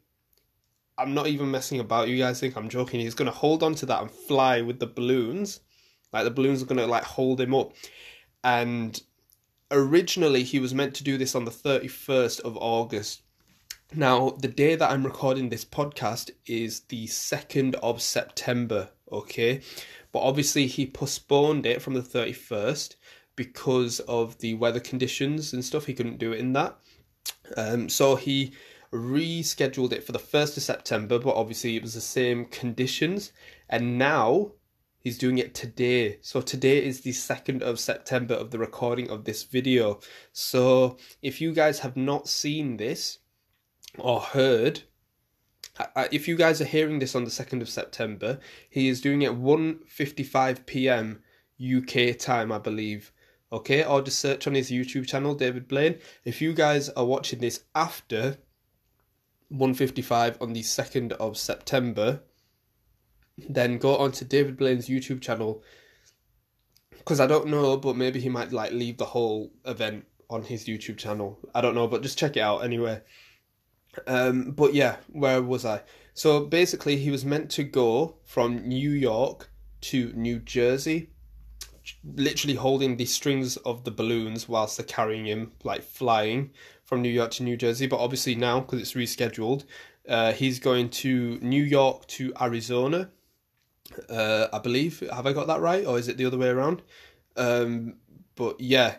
I'm 1.00 1.14
not 1.14 1.26
even 1.26 1.50
messing 1.50 1.80
about. 1.80 2.08
You 2.08 2.18
guys 2.18 2.40
think 2.40 2.56
I'm 2.56 2.68
joking. 2.68 3.00
He's 3.00 3.14
to 3.30 3.36
hold 3.36 3.62
on 3.62 3.74
to 3.76 3.86
that 3.86 4.02
and 4.02 4.10
fly 4.10 4.60
with 4.60 4.78
the 4.78 4.86
balloons 4.86 5.60
like 6.12 6.24
the 6.24 6.30
balloons 6.30 6.62
are 6.62 6.66
to 6.78 6.86
like 6.86 7.04
hold 7.04 7.40
him 7.40 7.54
up. 7.54 7.72
And 8.42 9.00
originally 9.70 10.42
he 10.42 10.58
was 10.58 10.74
meant 10.74 10.94
to 10.96 11.04
do 11.04 11.16
this 11.16 11.34
on 11.34 11.44
the 11.44 11.50
31st 11.50 12.40
of 12.40 12.56
August. 12.56 13.22
Now, 13.94 14.30
the 14.30 14.48
day 14.48 14.76
that 14.76 14.90
I'm 14.90 15.04
recording 15.04 15.48
this 15.48 15.64
podcast 15.64 16.30
is 16.46 16.80
the 16.80 17.06
2nd 17.06 17.74
of 17.76 18.00
September, 18.00 18.90
okay? 19.10 19.62
But 20.12 20.20
obviously 20.20 20.66
he 20.66 20.86
postponed 20.86 21.66
it 21.66 21.82
from 21.82 21.94
the 21.94 22.00
31st 22.00 22.96
because 23.34 24.00
of 24.00 24.38
the 24.38 24.54
weather 24.54 24.80
conditions 24.80 25.52
and 25.52 25.64
stuff. 25.64 25.86
He 25.86 25.94
couldn't 25.94 26.18
do 26.18 26.32
it 26.32 26.40
in 26.40 26.52
that. 26.52 26.78
Um, 27.56 27.88
so 27.88 28.14
he 28.16 28.52
rescheduled 28.92 29.92
it 29.92 30.04
for 30.04 30.12
the 30.12 30.18
1st 30.18 30.56
of 30.56 30.62
September, 30.62 31.18
but 31.18 31.34
obviously 31.34 31.76
it 31.76 31.82
was 31.82 31.94
the 31.94 32.00
same 32.00 32.44
conditions. 32.46 33.32
And 33.68 33.98
now 33.98 34.52
He's 35.00 35.16
doing 35.16 35.38
it 35.38 35.54
today. 35.54 36.18
So 36.20 36.42
today 36.42 36.84
is 36.84 37.00
the 37.00 37.12
2nd 37.12 37.62
of 37.62 37.80
September 37.80 38.34
of 38.34 38.50
the 38.50 38.58
recording 38.58 39.08
of 39.08 39.24
this 39.24 39.44
video. 39.44 39.98
So 40.32 40.98
if 41.22 41.40
you 41.40 41.54
guys 41.54 41.78
have 41.78 41.96
not 41.96 42.28
seen 42.28 42.76
this 42.76 43.18
or 43.98 44.20
heard, 44.20 44.82
if 46.12 46.28
you 46.28 46.36
guys 46.36 46.60
are 46.60 46.66
hearing 46.66 46.98
this 46.98 47.14
on 47.14 47.24
the 47.24 47.30
2nd 47.30 47.62
of 47.62 47.70
September, 47.70 48.40
he 48.68 48.88
is 48.88 49.00
doing 49.00 49.22
it 49.22 49.32
1:55 49.32 50.66
p.m. 50.66 51.22
UK 51.58 52.18
time, 52.18 52.52
I 52.52 52.58
believe. 52.58 53.10
Okay, 53.50 53.82
or 53.82 54.02
just 54.02 54.20
search 54.20 54.46
on 54.46 54.54
his 54.54 54.70
YouTube 54.70 55.06
channel, 55.06 55.34
David 55.34 55.66
Blaine. 55.66 55.98
If 56.26 56.42
you 56.42 56.52
guys 56.52 56.90
are 56.90 57.06
watching 57.06 57.38
this 57.38 57.64
after 57.74 58.36
1:55 59.52 60.36
on 60.40 60.52
the 60.52 60.62
2nd 60.62 61.12
of 61.12 61.36
September, 61.36 62.20
then 63.36 63.78
go 63.78 63.96
on 63.96 64.12
to 64.12 64.24
David 64.24 64.56
Blaine's 64.56 64.88
YouTube 64.88 65.20
channel 65.20 65.62
because 66.98 67.18
I 67.18 67.26
don't 67.26 67.48
know, 67.48 67.76
but 67.76 67.96
maybe 67.96 68.20
he 68.20 68.28
might 68.28 68.52
like 68.52 68.72
leave 68.72 68.98
the 68.98 69.06
whole 69.06 69.50
event 69.64 70.06
on 70.28 70.42
his 70.42 70.66
YouTube 70.66 70.98
channel. 70.98 71.38
I 71.54 71.60
don't 71.60 71.74
know, 71.74 71.88
but 71.88 72.02
just 72.02 72.18
check 72.18 72.36
it 72.36 72.40
out 72.40 72.58
anyway. 72.58 73.00
Um, 74.06 74.52
but 74.52 74.74
yeah, 74.74 74.96
where 75.08 75.42
was 75.42 75.64
I? 75.64 75.82
So 76.14 76.46
basically, 76.46 76.96
he 76.96 77.10
was 77.10 77.24
meant 77.24 77.50
to 77.52 77.64
go 77.64 78.16
from 78.24 78.68
New 78.68 78.90
York 78.90 79.50
to 79.82 80.12
New 80.12 80.38
Jersey, 80.38 81.10
literally 82.04 82.54
holding 82.54 82.96
the 82.96 83.06
strings 83.06 83.56
of 83.58 83.84
the 83.84 83.90
balloons 83.90 84.48
whilst 84.48 84.76
they're 84.76 84.86
carrying 84.86 85.26
him, 85.26 85.52
like 85.64 85.82
flying 85.82 86.50
from 86.90 87.00
New 87.00 87.08
York 87.08 87.30
to 87.32 87.42
New 87.42 87.56
Jersey. 87.56 87.86
But 87.86 88.00
obviously 88.00 88.34
now, 88.34 88.60
because 88.60 88.82
it's 88.82 88.92
rescheduled, 88.92 89.64
uh, 90.06 90.32
he's 90.32 90.58
going 90.58 90.90
to 90.90 91.38
New 91.40 91.62
York 91.62 92.06
to 92.08 92.34
Arizona 92.38 93.08
uh, 94.08 94.48
I 94.52 94.58
believe. 94.58 95.00
Have 95.12 95.26
I 95.26 95.32
got 95.32 95.46
that 95.48 95.60
right, 95.60 95.84
or 95.84 95.98
is 95.98 96.08
it 96.08 96.16
the 96.16 96.26
other 96.26 96.38
way 96.38 96.48
around? 96.48 96.82
Um, 97.36 97.94
but 98.34 98.60
yeah, 98.60 98.96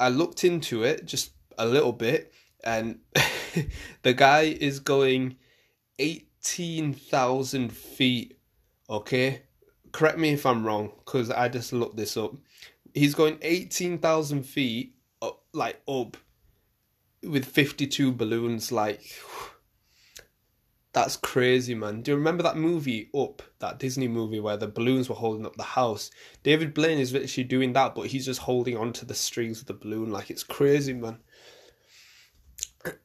I 0.00 0.08
looked 0.08 0.44
into 0.44 0.84
it 0.84 1.06
just 1.06 1.32
a 1.58 1.66
little 1.66 1.92
bit, 1.92 2.32
and 2.62 3.00
the 4.02 4.14
guy 4.14 4.42
is 4.42 4.80
going 4.80 5.36
eighteen 5.98 6.94
thousand 6.94 7.72
feet. 7.72 8.38
Okay, 8.88 9.42
correct 9.92 10.18
me 10.18 10.30
if 10.30 10.46
I'm 10.46 10.64
wrong, 10.64 10.92
because 11.04 11.30
I 11.30 11.48
just 11.48 11.72
looked 11.72 11.96
this 11.96 12.16
up. 12.16 12.34
He's 12.94 13.14
going 13.14 13.38
eighteen 13.42 13.98
thousand 13.98 14.44
feet, 14.44 14.94
up, 15.22 15.42
like 15.52 15.80
up, 15.88 16.16
with 17.24 17.44
fifty-two 17.44 18.12
balloons. 18.12 18.70
Like 18.72 19.02
that's 20.92 21.16
crazy, 21.16 21.74
man. 21.74 22.02
Do 22.02 22.12
you 22.12 22.16
remember 22.16 22.42
that 22.42 22.56
movie 22.56 23.10
Up, 23.14 23.42
that 23.58 23.78
Disney 23.78 24.08
movie 24.08 24.40
where 24.40 24.56
the 24.56 24.68
balloons 24.68 25.08
were 25.08 25.14
holding 25.14 25.46
up 25.46 25.56
the 25.56 25.62
house? 25.62 26.10
David 26.42 26.74
Blaine 26.74 26.98
is 26.98 27.12
literally 27.12 27.44
doing 27.44 27.72
that, 27.72 27.94
but 27.94 28.06
he's 28.06 28.26
just 28.26 28.40
holding 28.40 28.76
onto 28.76 29.04
the 29.04 29.14
strings 29.14 29.60
of 29.60 29.66
the 29.66 29.74
balloon. 29.74 30.10
Like 30.10 30.30
it's 30.30 30.44
crazy, 30.44 30.92
man. 30.92 31.18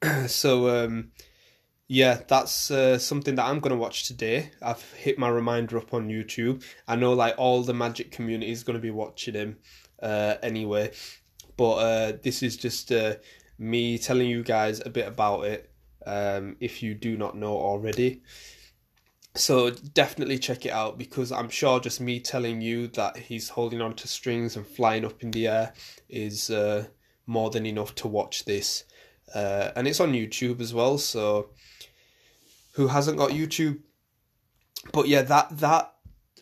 so 0.27 0.85
um, 0.85 1.11
yeah, 1.91 2.21
that's 2.27 2.69
uh, 2.69 2.99
something 2.99 3.33
that 3.35 3.45
I'm 3.45 3.59
to 3.71 3.75
watch 3.75 4.07
today. 4.07 4.51
I've 4.61 4.83
hit 4.93 5.17
my 5.17 5.27
reminder 5.27 5.79
up 5.79 5.91
on 5.91 6.07
YouTube. 6.07 6.63
I 6.88 6.95
know 6.95 7.13
like 7.13 7.33
all 7.39 7.63
the 7.63 7.73
Magic 7.73 8.11
community 8.11 8.51
is 8.51 8.63
to 8.75 8.81
be 8.81 8.91
watching 8.91 9.33
him 9.33 9.57
uh, 10.01 10.35
anyway, 10.43 10.91
but 11.57 11.73
uh, 11.73 12.17
this 12.21 12.43
is 12.43 12.57
just 12.57 12.91
uh, 12.91 13.15
me 13.60 13.98
telling 13.98 14.30
you 14.30 14.44
guys 14.44 14.82
a 14.86 14.89
bit 14.89 15.08
about 15.08 15.46
it 15.46 15.70
um, 16.08 16.56
if 16.60 16.82
you 16.82 16.96
do 16.96 17.18
not 17.18 17.36
know 17.36 17.56
already. 17.58 18.22
So 19.36 19.70
definitely 19.70 20.39
check 20.39 20.66
it 20.66 20.72
out 20.72 20.98
because 20.98 21.32
I'm 21.32 21.50
sure 21.50 21.80
just 21.80 22.01
me 22.01 22.20
telling 22.20 22.62
you 22.62 22.88
that 22.89 23.18
he's 23.18 23.50
holding 23.50 23.82
on 23.82 23.94
to 23.96 24.08
strings 24.08 24.56
and 24.56 24.66
flying 24.66 25.06
up 25.06 25.22
in 25.22 25.32
the 25.32 25.48
air 25.48 25.74
is 26.08 26.50
uh, 26.50 26.88
more 27.28 27.50
than 27.51 27.66
enough 27.66 27.94
to 27.96 28.08
watch 28.08 28.46
this. 28.46 28.86
Uh, 29.36 29.72
and 29.75 29.88
it's 29.88 30.00
on 30.00 30.13
YouTube 30.13 30.60
as 30.60 30.74
well, 30.74 30.98
so 30.98 31.51
who 32.74 32.88
hasn't 32.88 33.18
got 33.18 33.32
YouTube. 33.32 33.80
But 34.92 35.08
yeah, 35.08 35.22
that 35.22 35.58
that 35.60 35.94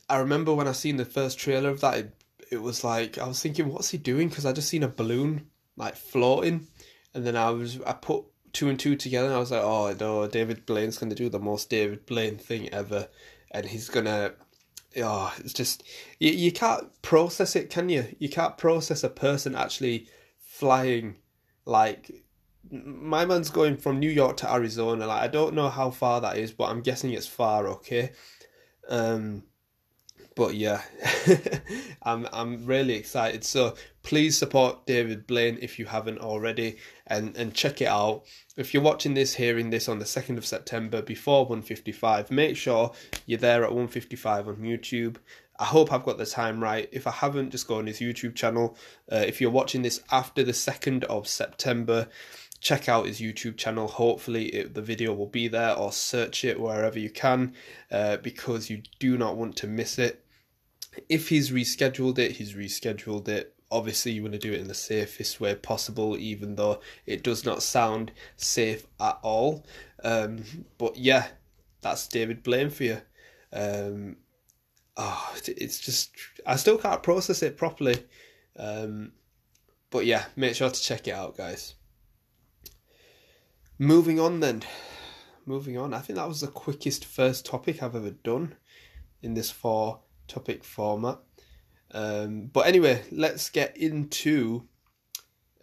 I 0.09 0.17
remember 0.17 0.53
when 0.53 0.67
I 0.67 0.71
seen 0.71 0.95
the 0.95 1.05
first 1.05 1.37
trailer 1.37 1.69
of 1.69 1.81
that, 1.81 1.97
it, 1.97 2.15
it 2.51 2.61
was 2.61 2.83
like 2.83 3.17
I 3.17 3.27
was 3.27 3.41
thinking, 3.41 3.67
what's 3.67 3.89
he 3.89 3.97
doing? 3.97 4.29
Because 4.29 4.45
I 4.45 4.53
just 4.53 4.69
seen 4.69 4.83
a 4.83 4.87
balloon 4.87 5.47
like 5.75 5.95
floating, 5.95 6.67
and 7.17 7.25
then 7.25 7.35
I 7.35 7.49
was 7.49 7.81
I 7.81 7.93
put 7.93 8.25
two 8.53 8.69
and 8.69 8.79
two 8.79 8.95
together, 8.95 9.25
and 9.25 9.35
I 9.35 9.39
was 9.39 9.49
like, 9.49 9.63
oh 9.63 9.93
no, 9.99 10.27
David 10.27 10.67
Blaine's 10.67 10.99
gonna 10.99 11.15
do 11.15 11.29
the 11.29 11.39
most 11.39 11.67
David 11.67 12.05
Blaine 12.05 12.37
thing 12.37 12.69
ever, 12.69 13.09
and 13.51 13.65
he's 13.65 13.89
gonna. 13.89 14.33
Oh, 14.97 15.33
it's 15.39 15.53
just 15.53 15.83
you, 16.19 16.31
you 16.31 16.51
can't 16.51 17.01
process 17.01 17.55
it, 17.55 17.71
can 17.71 17.89
you? 17.89 18.15
You 18.19 18.29
can't 18.29 18.55
process 18.55 19.03
a 19.03 19.09
person 19.09 19.55
actually 19.55 20.07
flying 20.39 21.15
like 21.65 22.23
my 22.69 23.25
man's 23.25 23.49
going 23.49 23.77
from 23.77 23.99
New 23.99 24.11
York 24.11 24.37
to 24.37 24.53
Arizona. 24.53 25.07
Like 25.07 25.23
I 25.23 25.27
don't 25.27 25.55
know 25.55 25.69
how 25.69 25.89
far 25.89 26.21
that 26.21 26.37
is, 26.37 26.51
but 26.51 26.65
I'm 26.65 26.81
guessing 26.81 27.13
it's 27.13 27.25
far. 27.25 27.65
Okay, 27.67 28.11
um, 28.89 29.41
but 30.37 30.53
yeah, 30.53 30.83
I'm 32.03 32.27
I'm 32.31 32.63
really 32.65 32.93
excited. 32.93 33.43
So 33.43 33.75
please 34.03 34.37
support 34.37 34.85
David 34.85 35.25
Blaine 35.25 35.57
if 35.61 35.79
you 35.79 35.85
haven't 35.85 36.19
already, 36.19 36.77
and 37.07 37.35
and 37.35 37.55
check 37.55 37.81
it 37.81 37.87
out. 37.87 38.23
If 38.55 38.71
you're 38.73 38.83
watching 38.83 39.15
this, 39.15 39.33
hearing 39.33 39.71
this 39.71 39.89
on 39.89 39.97
the 39.97 40.05
second 40.05 40.37
of 40.37 40.45
September 40.45 41.01
before 41.01 41.45
155, 41.45 42.29
make 42.29 42.55
sure 42.55 42.91
you're 43.25 43.39
there 43.39 43.63
at 43.63 43.71
155 43.71 44.47
on 44.47 44.57
YouTube. 44.57 45.17
I 45.59 45.65
hope 45.65 45.91
I've 45.91 46.05
got 46.05 46.19
the 46.19 46.25
time 46.27 46.61
right. 46.61 46.87
If 46.91 47.07
I 47.07 47.11
haven't, 47.11 47.49
just 47.49 47.67
go 47.67 47.79
on 47.79 47.87
his 47.87 47.99
YouTube 47.99 48.35
channel. 48.35 48.77
Uh, 49.11 49.23
if 49.27 49.41
you're 49.41 49.49
watching 49.49 49.81
this 49.81 50.01
after 50.11 50.43
the 50.43 50.51
2nd 50.51 51.03
of 51.05 51.27
September, 51.27 52.09
check 52.59 52.87
out 52.87 53.07
his 53.07 53.19
YouTube 53.19 53.57
channel. 53.57 53.87
Hopefully, 53.87 54.45
it, 54.49 54.75
the 54.75 54.83
video 54.83 55.13
will 55.13 55.25
be 55.27 55.47
there 55.47 55.75
or 55.75 55.91
search 55.91 56.45
it 56.45 56.59
wherever 56.59 56.99
you 56.99 57.09
can 57.09 57.53
uh, 57.91 58.17
because 58.17 58.69
you 58.69 58.83
do 58.99 59.17
not 59.17 59.35
want 59.35 59.55
to 59.57 59.67
miss 59.67 59.97
it. 59.97 60.23
If 61.09 61.29
he's 61.29 61.51
rescheduled 61.51 62.17
it, 62.17 62.33
he's 62.33 62.53
rescheduled 62.53 63.27
it. 63.27 63.53
Obviously, 63.69 64.13
you 64.13 64.21
want 64.21 64.33
to 64.33 64.39
do 64.39 64.53
it 64.53 64.61
in 64.61 64.67
the 64.67 64.73
safest 64.73 65.41
way 65.41 65.53
possible, 65.55 66.17
even 66.17 66.55
though 66.55 66.79
it 67.05 67.23
does 67.23 67.45
not 67.45 67.61
sound 67.61 68.11
safe 68.37 68.87
at 68.99 69.19
all. 69.21 69.65
Um, 70.03 70.43
but 70.77 70.97
yeah, 70.97 71.27
that's 71.81 72.07
David 72.07 72.43
Blaine 72.43 72.69
for 72.69 72.83
you. 72.83 73.01
Um, 73.51 74.17
oh, 74.95 75.35
it's 75.45 75.79
just 75.79 76.11
I 76.45 76.55
still 76.55 76.77
can't 76.77 77.03
process 77.03 77.43
it 77.43 77.57
properly. 77.57 77.97
Um, 78.57 79.11
but 79.89 80.05
yeah, 80.05 80.25
make 80.35 80.55
sure 80.55 80.69
to 80.69 80.81
check 80.81 81.07
it 81.07 81.13
out, 81.13 81.37
guys. 81.37 81.75
Moving 83.79 84.19
on 84.19 84.39
then. 84.39 84.63
Moving 85.45 85.77
on. 85.77 85.93
I 85.93 85.99
think 85.99 86.17
that 86.17 86.27
was 86.27 86.41
the 86.41 86.47
quickest 86.47 87.05
first 87.05 87.45
topic 87.45 87.81
I've 87.81 87.95
ever 87.95 88.11
done 88.11 88.55
in 89.21 89.33
this 89.33 89.51
four 89.51 90.01
topic 90.27 90.63
format. 90.63 91.19
Um, 91.91 92.47
but 92.47 92.67
anyway, 92.67 93.03
let's 93.11 93.49
get 93.49 93.77
into 93.77 94.67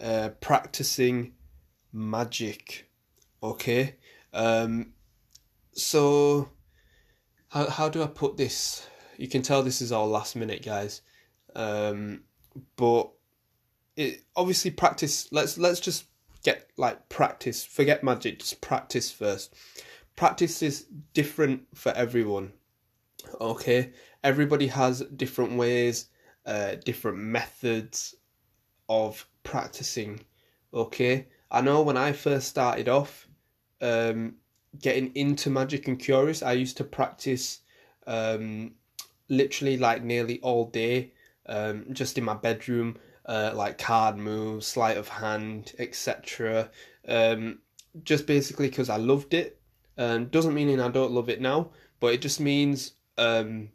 uh, 0.00 0.30
practicing 0.40 1.34
magic. 1.92 2.90
Okay. 3.42 3.96
Um, 4.32 4.92
so, 5.72 6.50
how, 7.48 7.68
how 7.68 7.88
do 7.88 8.02
I 8.02 8.06
put 8.06 8.36
this? 8.36 8.86
You 9.16 9.28
can 9.28 9.42
tell 9.42 9.62
this 9.62 9.80
is 9.80 9.92
all 9.92 10.08
last 10.08 10.34
minute, 10.34 10.64
guys. 10.64 11.02
Um, 11.54 12.24
but 12.76 13.10
it 13.96 14.24
obviously 14.34 14.70
practice. 14.70 15.28
Let's 15.30 15.56
let's 15.58 15.80
just 15.80 16.06
get 16.42 16.68
like 16.76 17.08
practice. 17.08 17.64
Forget 17.64 18.02
magic, 18.02 18.40
just 18.40 18.60
practice 18.60 19.10
first. 19.10 19.54
Practice 20.16 20.62
is 20.62 20.86
different 21.12 21.62
for 21.74 21.92
everyone. 21.92 22.52
Okay, 23.40 23.92
everybody 24.22 24.66
has 24.68 25.00
different 25.16 25.56
ways, 25.56 26.08
uh, 26.46 26.76
different 26.84 27.18
methods 27.18 28.14
of 28.88 29.26
practicing. 29.42 30.20
Okay, 30.72 31.28
I 31.50 31.60
know 31.60 31.82
when 31.82 31.96
I 31.96 32.12
first 32.12 32.48
started 32.48 32.88
off, 32.88 33.28
um, 33.80 34.36
getting 34.80 35.14
into 35.14 35.50
magic 35.50 35.88
and 35.88 35.98
curious, 35.98 36.42
I 36.42 36.52
used 36.52 36.76
to 36.78 36.84
practice 36.84 37.60
um, 38.06 38.72
literally 39.28 39.76
like 39.76 40.02
nearly 40.02 40.40
all 40.40 40.66
day, 40.66 41.12
um, 41.46 41.86
just 41.92 42.18
in 42.18 42.24
my 42.24 42.34
bedroom 42.34 42.98
uh, 43.26 43.52
like 43.54 43.78
card 43.78 44.16
moves, 44.16 44.66
sleight 44.66 44.96
of 44.96 45.08
hand, 45.08 45.72
etc. 45.78 46.70
Um, 47.08 47.60
just 48.02 48.26
basically 48.26 48.68
because 48.68 48.90
I 48.90 48.96
loved 48.96 49.34
it. 49.34 49.60
Um, 49.96 50.26
doesn't 50.26 50.54
mean 50.54 50.80
I 50.80 50.88
don't 50.88 51.12
love 51.12 51.28
it 51.28 51.40
now, 51.40 51.70
but 52.00 52.12
it 52.14 52.20
just 52.20 52.40
means 52.40 52.92
um, 53.18 53.70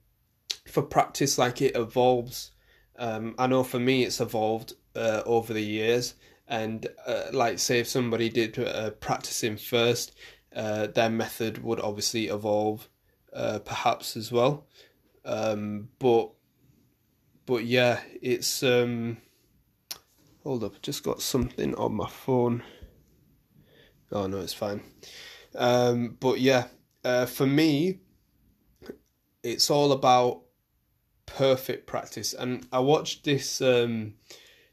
for 0.68 0.84
practice, 0.84 1.38
like 1.38 1.62
it 1.62 1.76
evolves. 1.76 2.52
Um, 2.98 3.36
I 3.38 3.48
know 3.48 3.64
for 3.64 3.80
me, 3.80 4.04
it's 4.04 4.20
evolved 4.20 4.74
uh, 4.96 5.22
over 5.26 5.54
the 5.54 5.64
years, 5.64 6.16
and 6.48 6.88
uh, 7.06 7.26
like 7.32 7.60
say 7.60 7.80
if 7.80 7.88
somebody 7.88 8.30
did 8.30 8.58
uh, 8.60 8.92
practicing 8.92 9.58
first, 9.58 10.18
uh, 10.56 10.88
their 10.88 11.10
method 11.10 11.64
would 11.64 11.80
obviously 11.80 12.28
evolve, 12.28 12.90
uh, 13.34 13.60
perhaps 13.60 14.18
as 14.18 14.32
well. 14.32 14.68
Um, 15.26 15.90
but 16.00 16.32
but 17.46 17.66
yeah, 17.66 18.00
it's 18.22 18.62
um, 18.64 19.18
Hold 20.44 20.64
up, 20.64 20.82
just 20.82 21.04
got 21.04 21.22
something 21.22 21.76
on 21.76 21.96
my 21.96 22.08
phone. 22.08 22.64
Oh 24.12 24.26
no, 24.26 24.40
it's 24.40 24.54
fine. 24.54 24.82
Um, 25.54 26.18
but 26.20 26.40
yeah, 26.40 26.68
uh, 27.04 27.26
for 27.26 27.46
me, 27.46 28.00
it's 29.44 29.70
all 29.70 29.92
about 29.92 30.42
perfect 31.26 31.88
practice. 31.88 32.34
And 32.34 32.68
I 32.72 32.80
watched 32.80 33.24
this 33.24 33.62
um, 33.62 34.16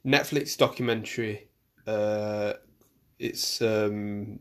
Netflix 0.05 0.57
documentary. 0.57 1.49
Uh, 1.87 2.55
it's 3.19 3.63
um, 3.63 4.41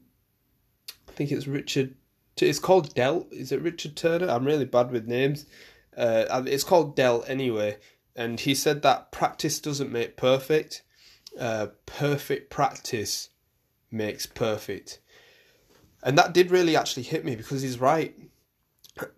I 1.08 1.12
think 1.12 1.32
it's 1.32 1.48
Richard. 1.48 1.96
It's 2.42 2.60
called 2.60 2.94
Dealt. 2.94 3.32
Is 3.32 3.52
it 3.52 3.62
Richard 3.62 3.96
Turner? 3.96 4.30
I'm 4.30 4.46
really 4.46 4.66
bad 4.66 4.92
with 4.92 5.08
names. 5.08 5.46
Uh, 5.96 6.44
it's 6.46 6.66
called 6.66 6.96
Dealt 6.96 7.30
anyway. 7.30 7.78
And 8.16 8.40
he 8.40 8.56
said 8.56 8.82
that 8.82 9.12
practice 9.12 9.60
doesn't 9.60 9.92
make 9.92 10.18
perfect 10.18 10.84
uh, 11.40 11.68
perfect 11.86 12.50
practice 12.50 13.30
makes 13.92 14.26
perfect. 14.26 15.00
And 16.04 16.18
that 16.18 16.34
did 16.34 16.52
really 16.52 16.76
actually 16.76 17.04
hit 17.04 17.26
me 17.26 17.36
because 17.36 17.62
he's 17.62 17.80
right. 17.80 18.16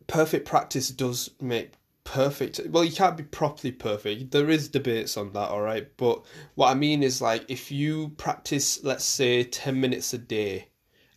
Perfect 0.08 0.48
practice 0.48 0.90
does 0.90 1.30
make 1.40 1.74
perfect. 2.04 2.62
Well, 2.70 2.84
you 2.84 2.92
can't 2.92 3.18
be 3.18 3.24
properly 3.24 3.72
perfect. 3.72 4.32
There 4.32 4.50
is 4.50 4.70
debates 4.70 5.18
on 5.18 5.34
that, 5.34 5.50
all 5.50 5.62
right? 5.62 5.88
But 5.98 6.24
what 6.56 6.72
I 6.72 6.74
mean 6.74 7.04
is 7.04 7.22
like 7.22 7.46
if 7.48 7.72
you 7.72 8.10
practice 8.18 8.84
let's 8.84 9.06
say 9.06 9.44
10 9.44 9.80
minutes 9.80 10.14
a 10.14 10.18
day 10.18 10.70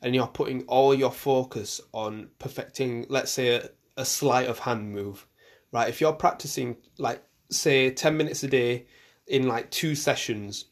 and 0.02 0.14
you're 0.14 0.26
putting 0.26 0.62
all 0.62 0.94
your 0.94 1.12
focus 1.12 1.80
on 1.92 2.28
perfecting 2.38 3.06
let's 3.08 3.30
say 3.30 3.56
a, 3.56 3.70
a 3.96 4.04
sleight 4.04 4.48
of 4.48 4.58
hand 4.58 4.92
move, 4.92 5.26
right? 5.72 5.88
If 5.88 6.00
you're 6.00 6.12
practicing 6.12 6.76
like 6.98 7.22
say 7.50 7.90
10 7.90 8.16
minutes 8.16 8.42
a 8.42 8.48
day 8.48 8.86
in 9.26 9.46
like 9.46 9.70
two 9.70 9.94
sessions 9.94 10.66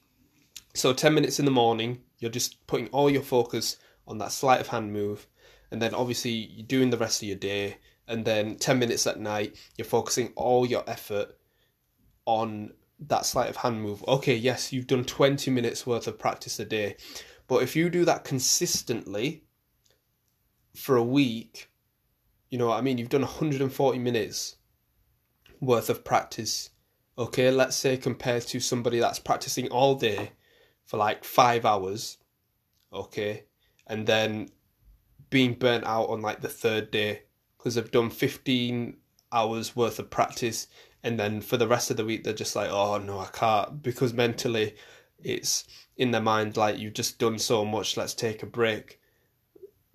so 0.79 0.93
10 0.93 1.13
minutes 1.13 1.39
in 1.39 1.45
the 1.45 1.51
morning, 1.51 2.03
you're 2.19 2.31
just 2.31 2.65
putting 2.67 2.87
all 2.89 3.11
your 3.11 3.23
focus 3.23 3.79
on 4.07 4.19
that 4.19 4.33
sleight 4.33 4.61
of 4.61 4.69
hand 4.69 4.93
move. 4.93 5.27
And 5.71 5.83
then 5.83 5.95
obviously 5.95 6.31
you're 6.31 6.67
doing 6.67 6.91
the 6.91 6.97
rest 6.97 7.23
of 7.23 7.29
your 7.29 7.37
day. 7.37 7.79
And 8.07 8.25
then 8.25 8.57
10 8.57 8.79
minutes 8.79 9.07
at 9.07 9.21
night, 9.21 9.57
you're 9.77 9.85
focusing 9.85 10.33
all 10.35 10.65
your 10.65 10.83
effort 10.89 11.39
on 12.25 12.73
that 13.01 13.27
sleight 13.27 13.51
of 13.51 13.57
hand 13.57 13.83
move. 13.83 14.03
Okay, 14.09 14.35
yes, 14.35 14.73
you've 14.73 14.87
done 14.87 15.05
20 15.05 15.51
minutes 15.51 15.87
worth 15.87 16.07
of 16.07 16.19
practice 16.19 16.59
a 16.59 16.65
day. 16.65 16.97
But 17.47 17.63
if 17.63 17.77
you 17.77 17.91
do 17.91 18.05
that 18.05 18.25
consistently 18.25 19.45
for 20.75 20.97
a 20.97 21.03
week, 21.03 21.71
you 22.51 22.59
know 22.59 22.69
what 22.69 22.79
I 22.79 22.81
mean? 22.81 22.99
You've 22.99 23.09
done 23.09 23.23
140 23.23 23.99
minutes 23.99 24.57
worth 25.61 25.91
of 25.91 26.05
practice. 26.05 26.71
Okay, 27.19 27.51
let's 27.51 27.77
say 27.77 27.97
compared 27.97 28.43
to 28.49 28.61
somebody 28.61 29.01
that's 29.01 29.19
practicing 29.19 29.69
all 29.69 29.95
day 29.95 30.33
for 30.85 30.97
like 30.97 31.25
five 31.25 31.65
hours, 31.65 32.19
okay, 32.93 33.45
and 33.87 34.07
then 34.07 34.49
being 35.31 35.55
burnt 35.55 35.85
out 35.85 36.09
on 36.09 36.21
like 36.23 36.41
the 36.41 36.49
third 36.49 36.91
day 36.91 37.23
because 37.57 37.75
they've 37.75 37.91
done 37.91 38.11
15 38.11 38.97
hours 39.33 39.77
worth 39.77 39.99
of 39.99 40.11
practice 40.11 40.69
and 41.03 41.19
then 41.19 41.41
for 41.41 41.57
the 41.57 41.69
rest 41.69 41.91
of 41.91 41.97
the 41.97 42.05
week 42.05 42.25
they're 42.25 42.33
just 42.33 42.57
like 42.57 42.71
oh 42.71 42.99
no 42.99 43.19
i 43.19 43.27
can't. 43.27 43.83
Because 43.83 44.13
mentally 44.13 44.75
it's 45.23 45.65
in 45.97 46.11
their 46.11 46.21
mind 46.21 46.57
like 46.57 46.79
you've 46.79 46.95
just 46.95 47.19
done 47.19 47.39
so 47.39 47.65
much 47.65 47.97
let's 47.97 48.15
take 48.15 48.43
a 48.43 48.47
break. 48.47 49.01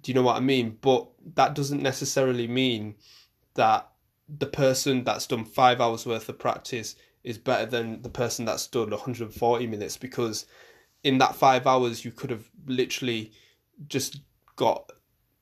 Do 0.01 0.11
you 0.11 0.15
know 0.15 0.23
what 0.23 0.37
i 0.37 0.41
mean? 0.41 0.77
But 0.81 1.07
that 1.35 1.55
doesn't 1.55 1.81
necessarily 1.81 2.47
mean 2.47 2.95
that 3.55 3.89
the 4.27 4.47
person 4.47 5.03
that's 5.03 5.27
done 5.27 5.45
five 5.45 5.81
hours 5.81 6.05
worth 6.05 6.29
of 6.29 6.39
practice 6.39 6.95
is 7.23 7.37
better 7.37 7.65
than 7.65 8.01
the 8.01 8.09
person 8.09 8.45
that's 8.45 8.67
done 8.67 8.89
140 8.89 9.67
minutes 9.67 9.97
because 9.97 10.45
in 11.03 11.17
that 11.17 11.35
five 11.35 11.67
hours 11.67 12.03
you 12.03 12.11
could 12.11 12.29
have 12.29 12.49
literally 12.65 13.31
just 13.87 14.21
got 14.55 14.91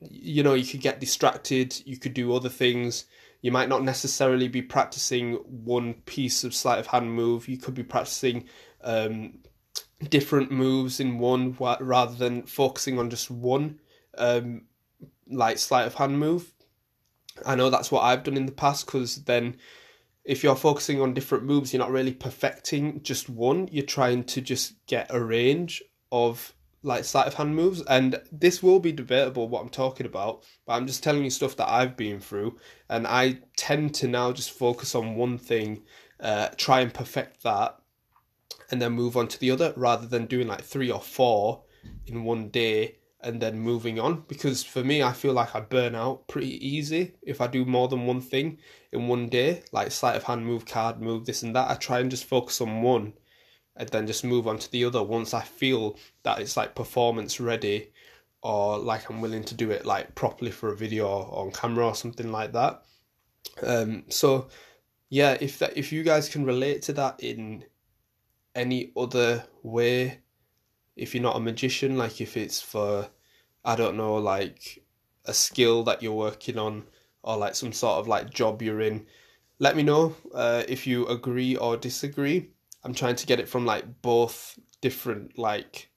you 0.02 0.44
know 0.44 0.54
you 0.54 0.66
could 0.66 0.82
get 0.82 1.00
distracted 1.00 1.82
you 1.86 1.98
could 1.98 2.14
do 2.14 2.34
other 2.34 2.50
things. 2.50 3.06
You 3.42 3.52
might 3.52 3.70
not 3.70 3.84
necessarily 3.84 4.48
be 4.48 4.62
practicing 4.62 5.34
one 5.34 5.96
piece 6.06 6.44
of 6.44 6.54
sleight 6.54 6.80
of 6.80 6.88
hand 6.88 7.12
move. 7.12 7.48
You 7.48 7.58
could 7.58 7.74
be 7.74 7.84
practicing 7.84 8.46
um, 8.84 9.40
different 10.10 10.52
moves 10.52 11.00
in 11.00 11.18
one 11.18 11.56
rather 11.60 12.16
than 12.16 12.44
focusing 12.44 13.00
on 13.00 13.10
just 13.10 13.32
one 13.32 13.80
um, 14.18 14.64
like 15.28 15.58
sleight 15.58 15.88
of 15.88 15.96
hand 15.96 16.20
move. 16.20 16.54
I 17.46 17.56
know 17.56 17.70
that's 17.70 17.92
what 17.92 18.04
i've 18.04 18.24
done 18.24 18.36
in 18.36 18.46
the 18.46 18.52
past 18.52 18.86
because 18.86 19.24
then 19.24 19.56
if 20.24 20.44
you're 20.44 20.56
focusing 20.56 21.02
on 21.02 21.14
different 21.14 21.46
moves, 21.46 21.74
you're 21.74 21.80
not 21.80 21.92
really 21.92 22.14
perfecting 22.14 23.02
just 23.02 23.30
one. 23.30 23.68
You're 23.72 23.86
trying 23.86 24.24
to 24.26 24.42
just 24.42 24.86
get 24.86 25.08
a 25.10 25.20
range 25.20 25.82
of 26.12 26.54
like 26.84 27.06
sleight 27.06 27.28
of 27.28 27.36
hand 27.36 27.56
moves. 27.56 27.82
And 27.84 28.22
this 28.32 28.62
will 28.64 28.80
be 28.80 28.92
debatable 28.92 29.48
what 29.48 29.62
I'm 29.62 29.70
talking 29.70 30.06
about, 30.06 30.44
but 30.66 30.74
I'm 30.74 30.88
just 30.88 31.04
telling 31.04 31.24
you 31.24 31.30
stuff 31.30 31.56
that 31.58 31.70
I've 31.70 31.96
been 31.96 32.20
through. 32.20 32.58
And 32.90 33.08
I 33.08 33.40
tend 33.58 33.96
to 33.96 34.08
now 34.08 34.32
just 34.32 34.52
focus 34.52 34.96
on 34.96 35.16
one 35.16 35.38
thing, 35.38 35.84
uh, 36.20 36.50
try 36.58 36.82
and 36.82 36.94
perfect 36.94 37.44
that, 37.44 37.78
and 38.72 38.82
then 38.82 38.94
move 38.94 39.18
on 39.18 39.28
to 39.28 39.40
the 39.40 39.52
other 39.52 39.74
rather 39.76 40.08
than 40.08 40.26
doing 40.26 40.48
like 40.48 40.64
three 40.64 40.92
or 40.92 41.02
four 41.02 41.64
in 42.06 42.24
one 42.24 42.50
day 42.50 42.98
and 43.24 43.42
then 43.42 43.60
moving 43.60 44.00
on 44.00 44.24
because 44.28 44.64
for 44.64 44.84
me 44.84 45.04
i 45.04 45.12
feel 45.12 45.34
like 45.34 45.56
i 45.56 45.60
burn 45.60 45.94
out 45.94 46.28
pretty 46.28 46.66
easy 46.68 47.14
if 47.22 47.40
i 47.40 47.48
do 47.48 47.66
more 47.66 47.88
than 47.88 48.06
one 48.06 48.22
thing 48.22 48.58
in 48.92 49.08
one 49.08 49.28
day 49.30 49.62
like 49.72 49.92
sleight 49.92 50.16
of 50.16 50.24
hand 50.24 50.46
move 50.46 50.66
card 50.66 51.00
move 51.00 51.26
this 51.26 51.44
and 51.44 51.56
that 51.56 51.70
i 51.70 51.76
try 51.76 52.00
and 52.00 52.10
just 52.10 52.26
focus 52.26 52.62
on 52.62 52.82
one 52.82 53.14
and 53.78 53.90
then 53.90 54.08
just 54.08 54.24
move 54.24 54.48
on 54.48 54.58
to 54.58 54.72
the 54.72 54.86
other 54.86 55.02
once 55.02 55.34
i 55.34 55.42
feel 55.42 55.98
that 56.24 56.40
it's 56.40 56.58
like 56.58 56.76
performance 56.76 57.40
ready 57.40 57.92
or 58.44 58.78
like 58.78 59.10
i'm 59.10 59.22
willing 59.22 59.44
to 59.44 59.56
do 59.56 59.72
it 59.72 59.86
like 59.86 60.14
properly 60.16 60.52
for 60.52 60.72
a 60.72 60.78
video 60.78 61.08
or 61.08 61.46
on 61.46 61.52
camera 61.52 61.88
or 61.88 61.96
something 61.96 62.32
like 62.32 62.52
that 62.54 62.84
um 63.64 64.04
so 64.10 64.48
yeah 65.10 65.38
if 65.40 65.60
that 65.60 65.76
if 65.78 65.92
you 65.92 66.04
guys 66.04 66.30
can 66.30 66.46
relate 66.46 66.82
to 66.82 66.94
that 66.94 67.20
in 67.20 67.64
any 68.56 68.92
other 68.96 69.44
way 69.64 70.20
if 70.96 71.16
you're 71.16 71.24
not 71.24 71.36
a 71.36 71.40
magician, 71.40 71.98
like 71.98 72.22
if 72.22 72.38
it's 72.38 72.62
for, 72.62 73.10
I 73.64 73.76
don't 73.76 73.98
know, 73.98 74.16
like 74.16 74.84
a 75.26 75.34
skill 75.34 75.84
that 75.84 76.04
you're 76.04 76.14
working 76.14 76.58
on 76.58 76.84
or 77.24 77.38
like 77.38 77.56
some 77.56 77.74
sort 77.74 78.00
of 78.00 78.08
like 78.08 78.30
job 78.30 78.62
you're 78.62 78.82
in, 78.82 79.08
let 79.60 79.76
me 79.76 79.84
know 79.84 80.16
uh, 80.34 80.64
if 80.68 80.86
you 80.86 81.08
agree 81.08 81.56
or 81.56 81.78
disagree. 81.78 82.50
I'm 82.84 82.94
trying 82.94 83.16
to 83.16 83.26
get 83.26 83.40
it 83.40 83.50
from 83.50 83.66
like 83.66 84.02
both 84.02 84.58
different 84.82 85.38
like 85.38 85.90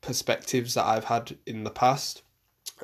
perspectives 0.00 0.74
that 0.74 0.86
I've 0.86 1.04
had 1.04 1.36
in 1.46 1.64
the 1.64 1.70
past. 1.70 2.22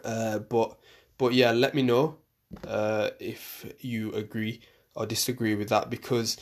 Uh, 0.05 0.39
but 0.39 0.79
but 1.19 1.35
yeah, 1.35 1.53
let 1.53 1.75
me 1.75 1.83
know 1.83 2.19
uh, 2.67 3.11
if 3.19 3.67
you 3.81 4.13
agree 4.13 4.61
or 4.95 5.07
disagree 5.07 5.55
with 5.55 5.69
that 5.69 5.91
because 5.91 6.37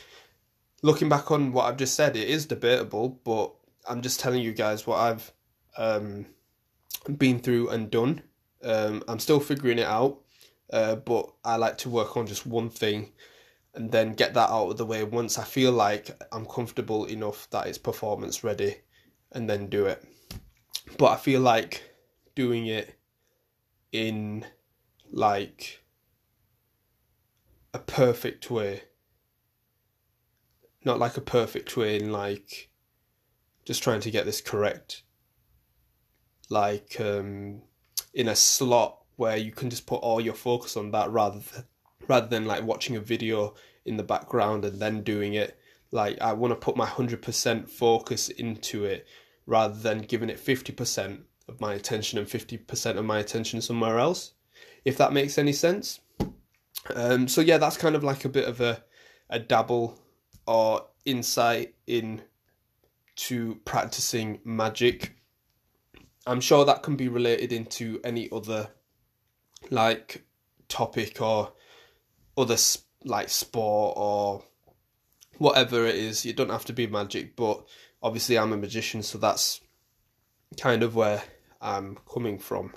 looking 0.81 1.09
back 1.09 1.31
on 1.31 1.51
what 1.51 1.65
I've 1.65 1.77
just 1.77 1.95
said, 1.95 2.15
it 2.15 2.27
is 2.27 2.45
debatable, 2.45 3.19
but 3.23 3.53
I'm 3.87 4.01
just 4.01 4.19
telling 4.19 4.41
you 4.41 4.53
guys 4.53 4.87
what 4.87 4.99
I've 4.99 5.33
um, 5.77 6.25
been 7.17 7.39
through 7.39 7.69
and 7.69 7.89
done. 7.89 8.21
Um, 8.63 9.03
I'm 9.07 9.19
still 9.19 9.39
figuring 9.39 9.79
it 9.79 9.87
out, 9.87 10.19
uh, 10.71 10.95
but 10.95 11.31
I 11.43 11.55
like 11.55 11.77
to 11.79 11.89
work 11.89 12.17
on 12.17 12.27
just 12.27 12.45
one 12.45 12.69
thing 12.69 13.11
and 13.73 13.91
then 13.91 14.13
get 14.13 14.33
that 14.33 14.49
out 14.49 14.69
of 14.69 14.77
the 14.77 14.85
way 14.85 15.03
once 15.03 15.37
I 15.37 15.43
feel 15.43 15.71
like 15.71 16.09
I'm 16.31 16.45
comfortable 16.45 17.05
enough 17.05 17.49
that 17.51 17.67
it's 17.67 17.77
performance 17.77 18.43
ready 18.43 18.77
and 19.31 19.49
then 19.49 19.67
do 19.67 19.85
it. 19.85 20.03
But 20.97 21.11
I 21.11 21.17
feel 21.17 21.41
like 21.41 21.83
doing 22.35 22.67
it 22.67 22.97
in 23.91 24.45
like 25.11 25.83
a 27.73 27.79
perfect 27.79 28.49
way. 28.49 28.83
Not 30.83 30.99
like 30.99 31.17
a 31.17 31.21
perfect 31.21 31.75
way 31.77 31.97
in 31.97 32.11
like 32.11 32.69
just 33.65 33.83
trying 33.83 34.01
to 34.01 34.11
get 34.11 34.25
this 34.25 34.41
correct. 34.41 35.03
Like 36.49 36.99
um, 36.99 37.61
in 38.13 38.27
a 38.27 38.35
slot 38.35 38.99
where 39.15 39.37
you 39.37 39.51
can 39.51 39.69
just 39.69 39.85
put 39.85 39.97
all 39.97 40.21
your 40.21 40.33
focus 40.33 40.75
on 40.77 40.91
that 40.91 41.11
rather 41.11 41.41
rather 42.09 42.27
than 42.27 42.45
like 42.45 42.63
watching 42.63 42.97
a 42.97 42.99
video 42.99 43.53
in 43.85 43.95
the 43.95 44.03
background 44.03 44.65
and 44.65 44.79
then 44.79 45.03
doing 45.03 45.35
it. 45.35 45.57
Like 45.91 46.19
I 46.19 46.33
want 46.33 46.51
to 46.51 46.55
put 46.55 46.75
my 46.75 46.85
hundred 46.85 47.21
percent 47.21 47.69
focus 47.69 48.27
into 48.29 48.83
it 48.83 49.07
rather 49.45 49.75
than 49.75 49.99
giving 49.99 50.29
it 50.29 50.39
fifty 50.39 50.73
percent 50.73 51.21
of 51.47 51.61
my 51.61 51.75
attention 51.75 52.19
and 52.19 52.29
fifty 52.29 52.57
percent 52.57 52.97
of 52.97 53.05
my 53.05 53.19
attention 53.19 53.61
somewhere 53.61 53.99
else. 53.99 54.33
If 54.83 54.97
that 54.97 55.13
makes 55.13 55.37
any 55.37 55.53
sense. 55.53 56.01
Um, 56.93 57.27
so 57.27 57.41
yeah, 57.41 57.57
that's 57.57 57.77
kind 57.77 57.95
of 57.95 58.03
like 58.03 58.25
a 58.25 58.29
bit 58.29 58.47
of 58.47 58.59
a 58.59 58.83
a 59.29 59.39
dabble 59.39 59.99
or 60.47 60.87
insight 61.05 61.75
in 61.87 62.21
to 63.15 63.55
practicing 63.65 64.39
magic. 64.43 65.15
I'm 66.25 66.41
sure 66.41 66.65
that 66.65 66.83
can 66.83 66.95
be 66.95 67.07
related 67.07 67.51
into 67.51 67.99
any 68.03 68.29
other 68.31 68.69
like 69.69 70.25
topic 70.67 71.21
or 71.21 71.53
other 72.39 72.57
like 73.03 73.29
sport 73.29 73.93
or 73.97 74.43
whatever 75.37 75.85
it 75.85 75.95
is. 75.95 76.25
You 76.25 76.33
don't 76.33 76.49
have 76.49 76.65
to 76.65 76.73
be 76.73 76.87
magic, 76.87 77.35
but 77.35 77.63
obviously 78.01 78.37
I'm 78.37 78.53
a 78.53 78.57
magician, 78.57 79.03
so 79.03 79.17
that's 79.17 79.61
kind 80.59 80.83
of 80.83 80.95
where 80.95 81.23
I'm 81.61 81.97
coming 82.11 82.39
from. 82.39 82.73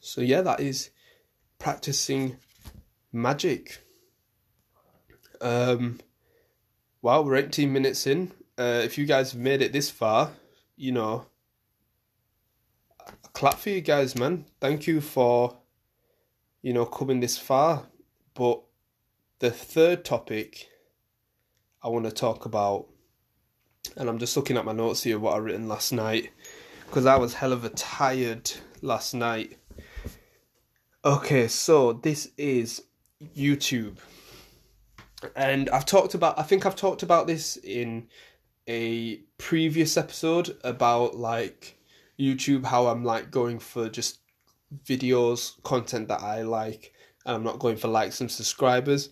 So 0.00 0.20
yeah, 0.20 0.42
that 0.42 0.60
is 0.60 0.90
practicing 1.58 2.36
magic. 3.12 3.82
Um, 5.40 6.00
wow, 7.02 7.22
we're 7.22 7.36
18 7.36 7.72
minutes 7.72 8.06
in 8.06 8.32
uh, 8.58 8.80
if 8.84 8.96
you 8.96 9.06
guys 9.06 9.32
have 9.32 9.40
made 9.40 9.62
it 9.62 9.72
this 9.72 9.90
far, 9.90 10.32
you 10.76 10.92
know, 10.92 11.26
clap 13.32 13.58
for 13.58 13.70
you 13.70 13.80
guys, 13.80 14.16
man. 14.16 14.46
Thank 14.60 14.86
you 14.86 15.00
for, 15.00 15.58
you 16.62 16.72
know, 16.72 16.86
coming 16.86 17.20
this 17.20 17.36
far. 17.36 17.86
But 18.36 18.62
the 19.38 19.50
third 19.50 20.04
topic 20.04 20.68
I 21.82 21.88
want 21.88 22.04
to 22.04 22.10
talk 22.12 22.44
about, 22.44 22.86
and 23.96 24.08
I'm 24.08 24.18
just 24.18 24.36
looking 24.36 24.56
at 24.56 24.64
my 24.64 24.72
notes 24.72 25.02
here, 25.02 25.18
what 25.18 25.34
I 25.34 25.38
written 25.38 25.68
last 25.68 25.92
night, 25.92 26.30
because 26.86 27.06
I 27.06 27.16
was 27.16 27.34
hell 27.34 27.52
of 27.52 27.64
a 27.64 27.70
tired 27.70 28.52
last 28.82 29.14
night. 29.14 29.58
Okay, 31.04 31.48
so 31.48 31.94
this 31.94 32.30
is 32.36 32.82
YouTube. 33.34 33.98
And 35.34 35.70
I've 35.70 35.86
talked 35.86 36.14
about, 36.14 36.38
I 36.38 36.42
think 36.42 36.66
I've 36.66 36.76
talked 36.76 37.02
about 37.02 37.26
this 37.26 37.56
in 37.56 38.08
a 38.68 39.16
previous 39.38 39.96
episode 39.96 40.58
about 40.62 41.16
like 41.16 41.78
YouTube, 42.18 42.64
how 42.64 42.88
I'm 42.88 43.04
like 43.04 43.30
going 43.30 43.60
for 43.60 43.88
just 43.88 44.18
videos, 44.84 45.62
content 45.62 46.08
that 46.08 46.22
I 46.22 46.42
like, 46.42 46.92
and 47.26 47.36
I'm 47.36 47.44
not 47.44 47.58
going 47.58 47.76
for 47.76 47.88
likes 47.88 48.20
and 48.20 48.30
subscribers. 48.30 49.10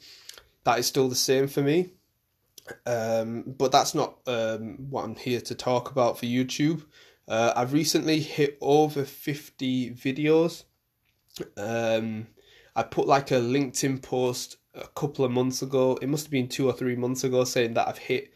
That 0.64 0.78
is 0.78 0.86
still 0.86 1.08
the 1.08 1.14
same 1.14 1.48
for 1.48 1.60
me. 1.60 1.90
Um, 2.86 3.54
but 3.58 3.72
that's 3.72 3.94
not 3.94 4.18
um, 4.26 4.76
what 4.88 5.04
I'm 5.04 5.16
here 5.16 5.40
to 5.42 5.54
talk 5.54 5.90
about 5.90 6.18
for 6.18 6.24
YouTube. 6.24 6.84
Uh, 7.28 7.52
I've 7.54 7.72
recently 7.72 8.20
hit 8.20 8.56
over 8.60 9.04
50 9.04 9.90
videos. 9.90 10.64
Um, 11.56 12.28
I 12.76 12.82
put 12.82 13.06
like 13.06 13.30
a 13.30 13.34
LinkedIn 13.34 14.02
post 14.02 14.56
a 14.74 14.88
couple 14.88 15.24
of 15.24 15.30
months 15.30 15.62
ago. 15.62 15.98
It 16.00 16.08
must 16.08 16.26
have 16.26 16.30
been 16.30 16.48
two 16.48 16.66
or 16.66 16.72
three 16.72 16.96
months 16.96 17.24
ago 17.24 17.44
saying 17.44 17.74
that 17.74 17.88
I've 17.88 17.98
hit 17.98 18.32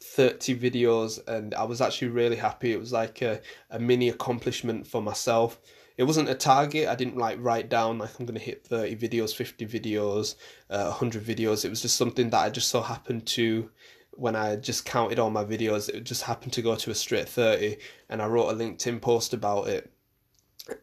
30 0.00 0.58
videos 0.58 1.26
and 1.26 1.54
I 1.54 1.64
was 1.64 1.80
actually 1.80 2.08
really 2.08 2.36
happy. 2.36 2.72
It 2.72 2.80
was 2.80 2.92
like 2.92 3.22
a, 3.22 3.40
a 3.70 3.78
mini 3.78 4.08
accomplishment 4.08 4.86
for 4.86 5.02
myself. 5.02 5.60
It 5.98 6.04
wasn't 6.04 6.30
a 6.30 6.34
target. 6.34 6.88
I 6.88 6.94
didn't 6.94 7.18
like 7.18 7.36
write 7.40 7.68
down 7.68 7.98
like 7.98 8.18
I'm 8.18 8.26
to 8.26 8.38
hit 8.38 8.64
30 8.64 8.96
videos, 8.96 9.34
50 9.34 9.66
videos, 9.66 10.36
uh, 10.70 10.84
100 10.84 11.22
videos. 11.22 11.64
It 11.64 11.70
was 11.70 11.82
just 11.82 11.96
something 11.96 12.30
that 12.30 12.38
I 12.38 12.48
just 12.48 12.68
so 12.68 12.80
happened 12.80 13.26
to 13.26 13.68
when 14.12 14.34
I 14.34 14.56
just 14.56 14.84
counted 14.84 15.18
all 15.18 15.30
my 15.30 15.44
videos, 15.44 15.88
it 15.88 16.02
just 16.02 16.22
happened 16.24 16.52
to 16.54 16.62
go 16.62 16.74
to 16.74 16.90
a 16.90 16.94
straight 16.94 17.28
30 17.28 17.76
and 18.08 18.20
I 18.20 18.26
wrote 18.26 18.48
a 18.50 18.54
LinkedIn 18.54 19.00
post 19.00 19.32
about 19.32 19.68
it. 19.68 19.92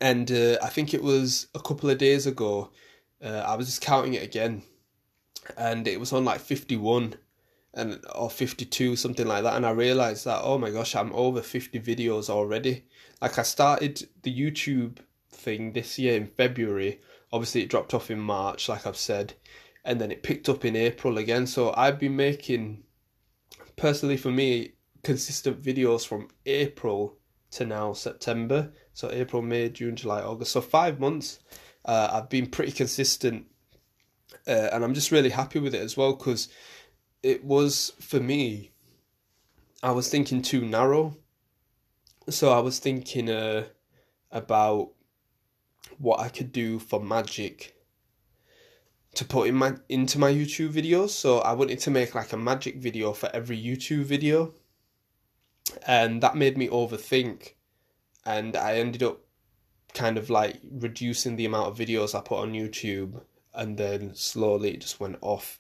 and 0.02 0.32
uh, 0.32 0.58
I 0.64 0.70
think 0.70 0.94
it 0.94 1.04
was 1.04 1.48
a 1.54 1.60
couple 1.60 1.90
of 1.90 1.98
days 1.98 2.26
ago. 2.26 2.72
Uh, 3.24 3.44
I 3.46 3.56
was 3.56 3.68
just 3.68 3.82
counting 3.82 4.14
it 4.14 4.24
again, 4.24 4.64
and 5.58 5.88
it 5.88 6.00
was 6.00 6.14
on 6.14 6.26
like 6.26 6.42
fifty 6.42 6.76
one, 6.78 7.16
and 7.76 8.04
or 8.16 8.30
fifty 8.30 8.66
two, 8.66 8.96
something 8.96 9.28
like 9.28 9.44
that. 9.44 9.56
And 9.56 9.66
I 9.66 9.72
realized 9.72 10.26
that 10.26 10.42
oh 10.44 10.58
my 10.58 10.72
gosh, 10.72 10.96
I'm 10.96 11.14
over 11.14 11.42
fifty 11.42 11.80
videos 11.80 12.30
already. 12.30 12.86
Like 13.22 13.38
I 13.38 13.44
started 13.44 14.08
the 14.24 14.34
YouTube 14.36 14.98
thing 15.30 15.74
this 15.74 16.00
year 16.00 16.16
in 16.16 16.28
February. 16.28 17.02
Obviously, 17.32 17.64
it 17.64 17.70
dropped 17.70 17.94
off 17.94 18.10
in 18.10 18.20
March, 18.20 18.70
like 18.70 18.88
I've 18.88 18.98
said, 18.98 19.34
and 19.84 20.00
then 20.00 20.12
it 20.12 20.24
picked 20.24 20.50
up 20.50 20.64
in 20.64 20.76
April 20.76 21.18
again. 21.18 21.48
So 21.48 21.74
I've 21.76 22.00
been 22.00 22.16
making, 22.16 22.84
personally 23.76 24.18
for 24.18 24.32
me, 24.32 24.74
consistent 25.04 25.62
videos 25.62 26.08
from 26.08 26.30
April 26.46 27.18
to 27.52 27.66
now 27.66 27.94
September. 27.94 28.72
So 28.94 29.12
April, 29.12 29.42
May, 29.42 29.70
June, 29.70 29.96
July, 29.96 30.22
August. 30.22 30.52
So 30.52 30.62
five 30.62 31.00
months. 31.00 31.40
Uh, 31.84 32.10
I've 32.14 32.30
been 32.30 32.48
pretty 32.48 32.72
consistent, 32.72 33.46
uh, 34.48 34.70
and 34.74 34.84
I'm 34.84 34.96
just 34.96 35.12
really 35.12 35.30
happy 35.30 35.60
with 35.60 35.76
it 35.76 35.82
as 35.82 35.96
well 35.96 36.14
because 36.14 36.50
it 37.26 37.44
was 37.44 37.92
for 38.00 38.20
me. 38.20 38.70
I 39.82 39.92
was 39.92 40.10
thinking 40.10 40.44
too 40.44 40.62
narrow. 40.62 41.18
So 42.30 42.52
I 42.52 42.60
was 42.60 42.78
thinking 42.78 43.32
uh, 43.32 43.66
about 44.32 44.92
what 45.98 46.20
I 46.20 46.30
could 46.30 46.52
do 46.52 46.78
for 46.78 47.02
magic 47.02 47.74
to 49.16 49.26
put 49.26 49.48
in 49.48 49.56
my 49.56 49.76
into 49.90 50.20
my 50.20 50.32
YouTube 50.32 50.70
videos. 50.70 51.10
So 51.10 51.40
I 51.40 51.54
wanted 51.54 51.80
to 51.80 51.92
make 51.92 52.14
like 52.14 52.32
a 52.32 52.38
magic 52.38 52.78
video 52.78 53.12
for 53.12 53.30
every 53.34 53.60
YouTube 53.60 54.04
video. 54.04 54.54
And 55.88 56.22
that 56.22 56.36
made 56.36 56.60
me 56.60 56.68
overthink 56.68 57.54
and 58.24 58.56
I 58.56 58.76
ended 58.76 59.02
up 59.02 59.22
kind 59.96 60.20
of 60.20 60.30
like 60.30 60.60
reducing 60.72 61.38
the 61.38 61.46
amount 61.46 61.70
of 61.70 61.78
videos 61.78 62.14
I 62.14 62.22
put 62.22 62.40
on 62.40 62.54
YouTube 62.54 63.22
and 63.52 63.78
then 63.78 64.14
slowly 64.14 64.76
it 64.76 64.82
just 64.82 65.00
went 65.00 65.18
off. 65.22 65.60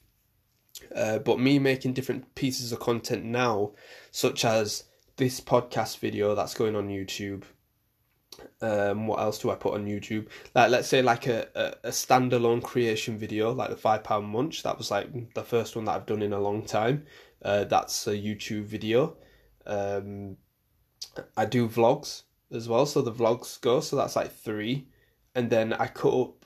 Uh, 0.95 1.19
but 1.19 1.39
me 1.39 1.59
making 1.59 1.93
different 1.93 2.35
pieces 2.35 2.71
of 2.71 2.79
content 2.79 3.23
now, 3.23 3.71
such 4.11 4.45
as 4.45 4.83
this 5.17 5.39
podcast 5.39 5.99
video 5.99 6.35
that's 6.35 6.53
going 6.53 6.75
on 6.75 6.89
YouTube, 6.89 7.43
um, 8.61 9.07
what 9.07 9.19
else 9.19 9.39
do 9.39 9.49
I 9.51 9.55
put 9.55 9.73
on 9.73 9.85
YouTube? 9.85 10.27
Like, 10.53 10.69
let's 10.69 10.87
say 10.87 11.01
like 11.01 11.27
a, 11.27 11.47
a, 11.55 11.87
a 11.87 11.91
standalone 11.91 12.61
creation 12.61 13.17
video, 13.17 13.53
like 13.53 13.69
the 13.69 13.77
five 13.77 14.03
pound 14.03 14.27
munch. 14.27 14.63
That 14.63 14.77
was 14.77 14.91
like 14.91 15.33
the 15.33 15.43
first 15.43 15.75
one 15.75 15.85
that 15.85 15.95
I've 15.95 16.05
done 16.05 16.21
in 16.21 16.33
a 16.33 16.39
long 16.39 16.63
time. 16.63 17.05
Uh, 17.41 17.63
that's 17.65 18.07
a 18.07 18.11
YouTube 18.11 18.63
video. 18.63 19.15
Um, 19.65 20.37
I 21.37 21.45
do 21.45 21.67
vlogs 21.67 22.23
as 22.51 22.67
well, 22.67 22.85
so 22.85 23.01
the 23.01 23.11
vlogs 23.11 23.59
go. 23.61 23.79
So 23.79 23.95
that's 23.95 24.15
like 24.15 24.33
three, 24.33 24.87
and 25.33 25.49
then 25.49 25.73
I 25.73 25.87
cut 25.87 26.13
up 26.13 26.44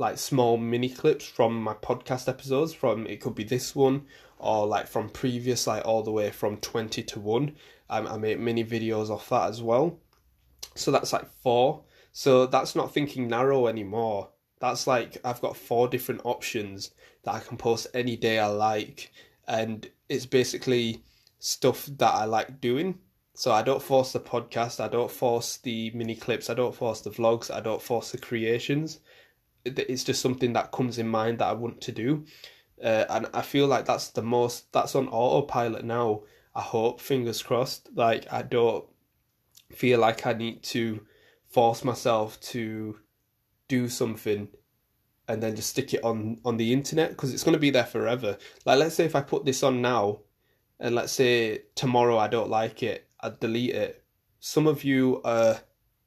like 0.00 0.16
small 0.16 0.56
mini 0.56 0.88
clips 0.88 1.26
from 1.26 1.62
my 1.62 1.74
podcast 1.74 2.26
episodes. 2.26 2.72
From 2.72 3.06
it 3.06 3.20
could 3.20 3.34
be 3.34 3.44
this 3.44 3.76
one 3.76 4.06
or 4.38 4.66
like 4.66 4.88
from 4.88 5.10
previous, 5.10 5.66
like 5.66 5.84
all 5.84 6.02
the 6.02 6.10
way 6.10 6.30
from 6.30 6.56
twenty 6.56 7.02
to 7.02 7.20
one. 7.20 7.54
Um, 7.90 8.06
I 8.06 8.16
make 8.16 8.40
mini 8.40 8.64
videos 8.64 9.10
off 9.10 9.28
that 9.28 9.50
as 9.50 9.62
well. 9.62 9.98
So 10.74 10.90
that's 10.90 11.12
like 11.12 11.28
four. 11.42 11.84
So 12.12 12.46
that's 12.46 12.74
not 12.74 12.94
thinking 12.94 13.28
narrow 13.28 13.66
anymore. 13.66 14.30
That's 14.58 14.86
like 14.86 15.18
I've 15.22 15.42
got 15.42 15.56
four 15.56 15.86
different 15.86 16.22
options 16.24 16.92
that 17.24 17.34
I 17.34 17.40
can 17.40 17.58
post 17.58 17.86
any 17.92 18.16
day 18.16 18.38
I 18.38 18.46
like, 18.46 19.12
and 19.46 19.88
it's 20.08 20.26
basically 20.26 21.02
stuff 21.40 21.86
that 21.98 22.14
I 22.14 22.24
like 22.24 22.60
doing. 22.60 22.98
So 23.34 23.52
I 23.52 23.62
don't 23.62 23.82
force 23.82 24.12
the 24.12 24.20
podcast, 24.20 24.80
I 24.80 24.88
don't 24.88 25.10
force 25.10 25.58
the 25.58 25.90
mini 25.94 26.14
clips, 26.14 26.50
I 26.50 26.54
don't 26.54 26.74
force 26.74 27.00
the 27.00 27.10
vlogs, 27.10 27.50
I 27.50 27.60
don't 27.60 27.80
force 27.80 28.12
the 28.12 28.18
creations. 28.18 29.00
It's 29.64 30.04
just 30.04 30.22
something 30.22 30.52
that 30.54 30.72
comes 30.72 30.98
in 30.98 31.08
mind 31.08 31.38
that 31.38 31.48
I 31.48 31.52
want 31.52 31.80
to 31.82 31.92
do. 31.92 32.24
Uh, 32.82 33.04
and 33.10 33.28
I 33.34 33.42
feel 33.42 33.66
like 33.66 33.84
that's 33.84 34.08
the 34.08 34.22
most, 34.22 34.72
that's 34.72 34.94
on 34.94 35.08
autopilot 35.08 35.84
now. 35.84 36.22
I 36.54 36.62
hope, 36.62 37.00
fingers 37.00 37.42
crossed. 37.42 37.88
Like, 37.94 38.32
I 38.32 38.42
don't 38.42 38.84
feel 39.70 40.00
like 40.00 40.26
I 40.26 40.32
need 40.32 40.62
to 40.64 41.06
force 41.48 41.84
myself 41.84 42.40
to 42.40 42.98
do 43.68 43.88
something 43.88 44.48
and 45.28 45.42
then 45.42 45.54
just 45.54 45.70
stick 45.70 45.94
it 45.94 46.02
on 46.02 46.40
on 46.44 46.56
the 46.56 46.72
internet 46.72 47.10
because 47.10 47.32
it's 47.32 47.44
going 47.44 47.52
to 47.52 47.60
be 47.60 47.70
there 47.70 47.84
forever. 47.84 48.36
Like 48.66 48.80
let's 48.80 48.96
say 48.96 49.04
if 49.04 49.14
I 49.14 49.20
put 49.20 49.44
this 49.44 49.62
on 49.62 49.80
now 49.80 50.20
and 50.80 50.94
let's 50.94 51.12
say 51.12 51.62
tomorrow 51.76 52.18
I 52.18 52.26
don't 52.26 52.50
like 52.50 52.82
it 52.82 53.10
I'd 53.22 53.40
delete 53.40 53.74
it. 53.74 54.02
Some 54.40 54.66
of 54.66 54.84
you 54.84 55.20
are 55.24 55.60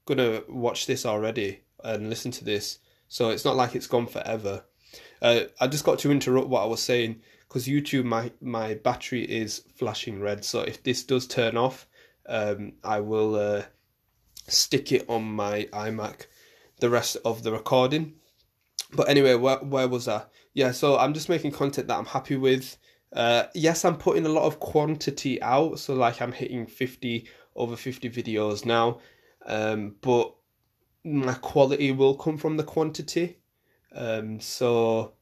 gonna 0.06 0.42
watch 0.50 0.88
this 0.88 1.06
already 1.06 1.62
and 1.84 2.10
listen 2.10 2.32
to 2.32 2.44
this, 2.44 2.80
so 3.08 3.30
it's 3.30 3.46
not 3.46 3.56
like 3.56 3.76
it's 3.76 3.88
gone 3.88 4.08
forever. 4.08 4.64
Uh, 5.22 5.42
I 5.60 5.68
just 5.68 5.86
got 5.86 6.00
to 6.00 6.12
interrupt 6.12 6.50
what 6.50 6.64
I 6.64 6.66
was 6.66 6.82
saying 6.82 7.22
because 7.48 7.68
YouTube, 7.68 8.06
my 8.06 8.32
my 8.42 8.74
battery 8.74 9.24
is 9.24 9.64
flashing 9.76 10.20
red. 10.20 10.44
So 10.44 10.62
if 10.62 10.84
this 10.84 11.04
does 11.04 11.28
turn 11.28 11.56
off, 11.56 11.88
um, 12.28 12.74
I 12.84 13.00
will 13.00 13.36
uh, 13.36 13.64
stick 14.48 14.92
it 14.92 15.06
on 15.08 15.24
my 15.24 15.68
iMac 15.72 16.26
the 16.80 16.90
rest 16.90 17.18
of 17.24 17.44
the 17.44 17.52
recording. 17.52 18.16
But 18.92 19.10
anyway, 19.10 19.36
where 19.36 19.58
where 19.58 19.88
was 19.88 20.08
I? 20.08 20.24
Yeah, 20.54 20.72
so 20.72 20.98
I'm 20.98 21.14
just 21.14 21.30
making 21.30 21.52
content 21.52 21.88
that 21.88 21.98
I'm 21.98 22.06
happy 22.06 22.36
with. 22.36 22.78
Uh, 23.12 23.44
yes, 23.54 23.86
I'm 23.86 23.98
putting 23.98 24.26
a 24.26 24.30
lot 24.30 24.46
of 24.46 24.60
quantity 24.60 25.42
out, 25.42 25.80
so 25.80 25.94
like 25.94 26.22
I'm 26.22 26.32
hitting 26.32 26.66
50 26.66 27.28
over 27.56 27.76
50 27.76 28.10
videos 28.10 28.66
now, 28.66 29.00
um, 29.46 29.96
but 30.02 30.34
my 31.04 31.34
quality 31.34 31.92
will 31.92 32.16
come 32.16 32.38
from 32.38 32.58
the 32.58 32.64
quantity. 32.64 33.38
Um, 33.96 34.40
so 34.40 35.14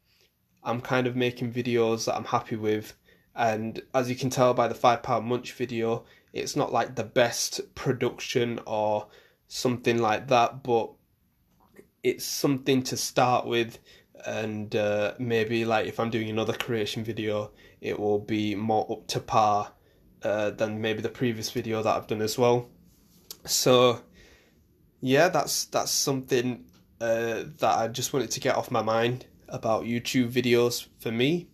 I'm 0.64 0.82
kind 0.82 1.08
of 1.08 1.16
making 1.16 1.52
videos 1.52 2.06
that 2.06 2.16
I'm 2.16 2.26
happy 2.26 2.56
with, 2.56 2.96
and 3.36 3.82
as 3.94 4.10
you 4.10 4.16
can 4.16 4.30
tell 4.30 4.54
by 4.54 4.68
the 4.68 4.76
five 4.76 5.04
pound 5.04 5.26
munch 5.26 5.54
video, 5.54 6.06
it's 6.34 6.56
not 6.56 6.72
like 6.72 6.96
the 6.96 7.04
best 7.04 7.62
production 7.76 8.60
or 8.66 9.08
something 9.48 9.98
like 9.98 10.28
that, 10.30 10.64
but 10.64 10.92
it's 12.04 12.26
something 12.26 12.82
to 12.84 12.98
start 12.98 13.46
with 13.46 13.78
and 14.26 14.76
uh, 14.76 15.14
maybe 15.20 15.66
like 15.66 15.88
if 15.88 16.00
I'm 16.00 16.10
doing 16.10 16.30
another 16.30 16.54
creation 16.54 17.04
video, 17.04 17.52
it 17.80 18.00
will 18.00 18.20
be 18.20 18.56
more 18.56 18.86
up 18.92 19.08
to 19.08 19.20
par 19.20 19.74
uh, 20.24 20.52
than 20.52 20.82
maybe 20.82 21.02
the 21.02 21.10
previous 21.10 21.50
video 21.50 21.82
that 21.82 21.96
I've 21.96 22.08
done 22.08 22.22
as 22.22 22.38
well. 22.38 22.70
So 23.46 24.02
yeah, 25.02 25.30
that's 25.30 25.66
that's 25.66 25.92
something 25.92 26.66
uh, 27.02 27.44
that 27.60 27.78
I 27.78 27.88
just 27.88 28.14
wanted 28.14 28.32
to 28.32 28.40
get 28.40 28.56
off 28.56 28.72
my 28.72 28.84
mind 28.84 29.26
about 29.50 29.84
YouTube 29.84 30.32
videos 30.32 30.88
for 31.00 31.12
me. 31.12 31.48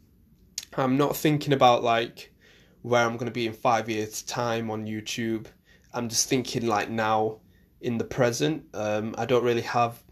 I'm 0.76 0.98
not 0.98 1.16
thinking 1.16 1.54
about 1.54 1.84
like 1.84 2.34
where 2.82 3.04
I'm 3.04 3.14
going 3.14 3.26
to 3.28 3.32
be 3.32 3.48
in 3.48 3.54
five 3.54 3.90
years' 3.90 4.22
time 4.22 4.70
on 4.70 4.86
YouTube. 4.86 5.48
I'm 5.94 6.10
just 6.10 6.30
thinking 6.30 6.68
like 6.68 6.90
now 6.90 7.40
in 7.82 7.98
the 7.98 8.04
present. 8.04 8.66
Um, 8.74 9.16
I 9.18 9.26
don't 9.26 9.44
really 9.44 9.62
have 9.62 10.04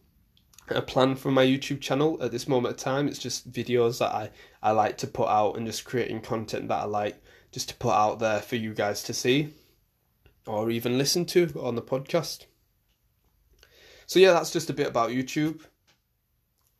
a 0.70 0.82
plan 0.82 1.16
for 1.16 1.30
my 1.30 1.46
YouTube 1.46 1.82
channel 1.82 2.18
at 2.22 2.32
this 2.32 2.48
moment 2.48 2.74
of 2.76 2.80
time. 2.80 3.08
It's 3.08 3.20
just 3.20 3.52
videos 3.52 4.00
that 4.00 4.12
I, 4.12 4.32
I 4.64 4.72
like 4.72 4.98
to 5.00 5.08
put 5.08 5.28
out 5.28 5.58
and 5.58 5.68
just 5.68 5.86
creating 5.86 6.22
content 6.22 6.70
that 6.70 6.82
I 6.82 6.86
like 6.86 7.22
just 7.52 7.70
to 7.70 7.76
put 7.76 7.94
out 7.94 8.20
there 8.20 8.40
for 8.40 8.56
you 8.56 8.74
guys 8.74 9.04
to 9.04 9.14
see 9.14 9.54
or 10.48 10.72
even 10.72 10.98
listen 10.98 11.26
to 11.26 11.52
on 11.60 11.76
the 11.76 11.82
podcast. 11.82 12.46
So 14.08 14.20
yeah, 14.20 14.34
that's 14.34 14.52
just 14.52 14.70
a 14.70 14.74
bit 14.74 14.88
about 14.88 15.10
YouTube. 15.10 15.62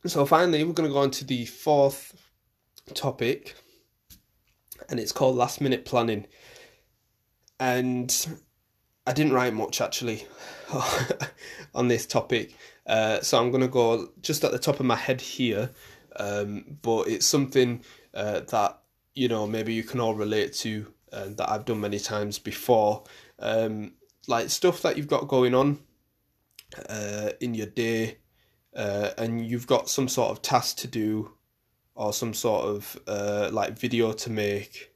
So 0.06 0.26
finally, 0.26 0.64
we're 0.64 0.74
going 0.74 0.88
to 0.88 0.94
go 0.94 1.00
on 1.00 1.12
to 1.12 1.26
the 1.26 1.46
fourth 1.46 2.16
topic, 2.94 3.56
and 4.88 5.00
it's 5.00 5.12
called 5.12 5.36
last 5.36 5.62
minute 5.62 5.86
planning. 5.86 6.28
And 7.60 8.16
I 9.08 9.14
didn't 9.14 9.34
write 9.34 9.54
much 9.54 9.82
actually 9.82 10.28
on 11.76 11.88
this 11.88 12.06
topic, 12.06 12.54
uh, 12.86 13.22
so 13.22 13.40
I'm 13.40 13.50
going 13.50 13.62
to 13.62 13.68
go 13.68 14.10
just 14.22 14.44
at 14.44 14.52
the 14.52 14.60
top 14.60 14.80
of 14.80 14.86
my 14.86 14.96
head 14.96 15.22
here. 15.22 15.72
Um, 16.18 16.78
but 16.82 17.08
it's 17.08 17.26
something 17.26 17.84
uh, 18.14 18.42
that 18.42 18.80
you 19.16 19.28
know 19.28 19.48
maybe 19.48 19.74
you 19.74 19.84
can 19.84 20.00
all 20.00 20.14
relate 20.14 20.54
to 20.54 20.94
uh, 21.12 21.30
that 21.30 21.50
I've 21.50 21.66
done 21.66 21.82
many 21.82 22.00
times 22.00 22.38
before. 22.38 23.04
Um, 23.40 23.94
like 24.28 24.50
stuff 24.50 24.84
that 24.84 24.98
you've 24.98 25.08
got 25.08 25.28
going 25.28 25.56
on 25.56 25.80
uh, 26.90 27.32
in 27.40 27.54
your 27.54 27.68
day, 27.68 28.18
uh, 28.76 29.12
and 29.18 29.46
you've 29.46 29.68
got 29.68 29.90
some 29.90 30.08
sort 30.08 30.32
of 30.32 30.42
task 30.42 30.78
to 30.78 30.88
do, 30.88 31.32
or 31.96 32.14
some 32.14 32.34
sort 32.34 32.66
of 32.66 33.00
uh, 33.08 33.50
like 33.52 33.78
video 33.78 34.12
to 34.14 34.30
make. 34.30 34.92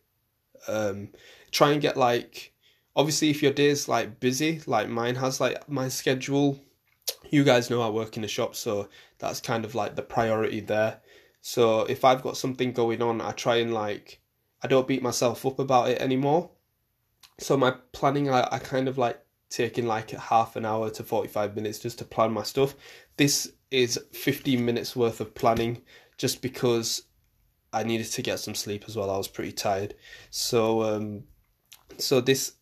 Um, 0.67 1.09
try 1.51 1.71
and 1.71 1.81
get 1.81 1.97
like 1.97 2.53
obviously 2.95 3.29
if 3.29 3.41
your 3.41 3.51
day's 3.51 3.87
like 3.87 4.19
busy 4.19 4.61
like 4.65 4.89
mine 4.89 5.15
has 5.15 5.39
like 5.39 5.67
my 5.69 5.87
schedule 5.87 6.59
you 7.29 7.43
guys 7.43 7.69
know 7.69 7.81
i 7.81 7.89
work 7.89 8.17
in 8.17 8.23
a 8.23 8.27
shop 8.27 8.55
so 8.55 8.87
that's 9.17 9.39
kind 9.39 9.65
of 9.65 9.75
like 9.75 9.95
the 9.95 10.01
priority 10.01 10.59
there 10.59 10.99
so 11.41 11.81
if 11.81 12.03
i've 12.03 12.21
got 12.21 12.37
something 12.37 12.71
going 12.71 13.01
on 13.01 13.21
i 13.21 13.31
try 13.31 13.57
and 13.57 13.73
like 13.73 14.19
i 14.63 14.67
don't 14.67 14.87
beat 14.87 15.01
myself 15.01 15.45
up 15.45 15.59
about 15.59 15.89
it 15.89 16.01
anymore 16.01 16.49
so 17.39 17.55
my 17.55 17.71
planning 17.93 18.29
i, 18.29 18.47
I 18.51 18.59
kind 18.59 18.87
of 18.87 18.97
like 18.97 19.19
taking 19.49 19.87
like 19.87 20.11
half 20.11 20.55
an 20.55 20.65
hour 20.65 20.89
to 20.91 21.03
45 21.03 21.55
minutes 21.55 21.79
just 21.79 21.99
to 21.99 22.05
plan 22.05 22.31
my 22.31 22.43
stuff. 22.43 22.75
This 23.17 23.51
is 23.71 23.99
15 24.13 24.63
minutes 24.63 24.95
worth 24.95 25.19
of 25.19 25.33
planning 25.33 25.81
just 26.17 26.41
because 26.41 27.03
I 27.73 27.83
needed 27.83 28.07
to 28.07 28.21
get 28.21 28.39
some 28.39 28.55
sleep 28.55 28.85
as 28.87 28.95
well. 28.95 29.09
I 29.09 29.17
was 29.17 29.27
pretty 29.27 29.51
tired. 29.51 29.95
So 30.29 30.83
um 30.83 31.23
so 31.97 32.21
this 32.21 32.53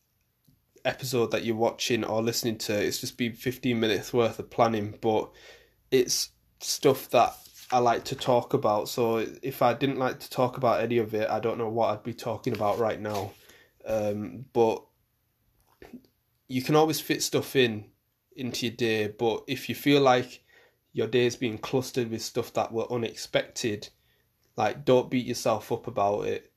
episode 0.85 1.31
that 1.31 1.43
you're 1.43 1.55
watching 1.55 2.03
or 2.05 2.23
listening 2.23 2.57
to 2.57 2.73
it's 2.73 2.99
just 2.99 3.17
been 3.17 3.33
15 3.33 3.79
minutes 3.79 4.13
worth 4.13 4.39
of 4.39 4.49
planning, 4.49 4.97
but 5.01 5.29
it's 5.91 6.29
stuff 6.59 7.09
that 7.09 7.35
I 7.69 7.79
like 7.79 8.05
to 8.05 8.15
talk 8.15 8.53
about. 8.53 8.87
So 8.87 9.25
if 9.41 9.61
I 9.61 9.73
didn't 9.73 9.99
like 9.99 10.19
to 10.19 10.29
talk 10.29 10.55
about 10.57 10.81
any 10.81 10.99
of 10.99 11.13
it, 11.13 11.29
I 11.29 11.41
don't 11.41 11.57
know 11.57 11.69
what 11.69 11.89
I'd 11.89 12.03
be 12.03 12.13
talking 12.13 12.53
about 12.53 12.79
right 12.79 12.99
now. 12.99 13.31
Um, 13.85 14.45
but 14.53 14.83
you 16.47 16.61
can 16.61 16.75
always 16.75 16.99
fit 16.99 17.21
stuff 17.23 17.55
in 17.55 17.85
into 18.35 18.67
your 18.67 18.75
day. 18.75 19.07
But 19.07 19.43
if 19.47 19.69
you 19.69 19.75
feel 19.75 20.01
like 20.01 20.43
your 20.93 21.07
day 21.07 21.25
is 21.25 21.35
being 21.35 21.57
clustered 21.57 22.09
with 22.09 22.21
stuff 22.21 22.53
that 22.53 22.71
were 22.71 22.91
unexpected, 22.91 23.89
like 24.55 24.85
don't 24.85 25.11
beat 25.11 25.25
yourself 25.25 25.71
up 25.71 25.87
about 25.87 26.27
it. 26.27 26.51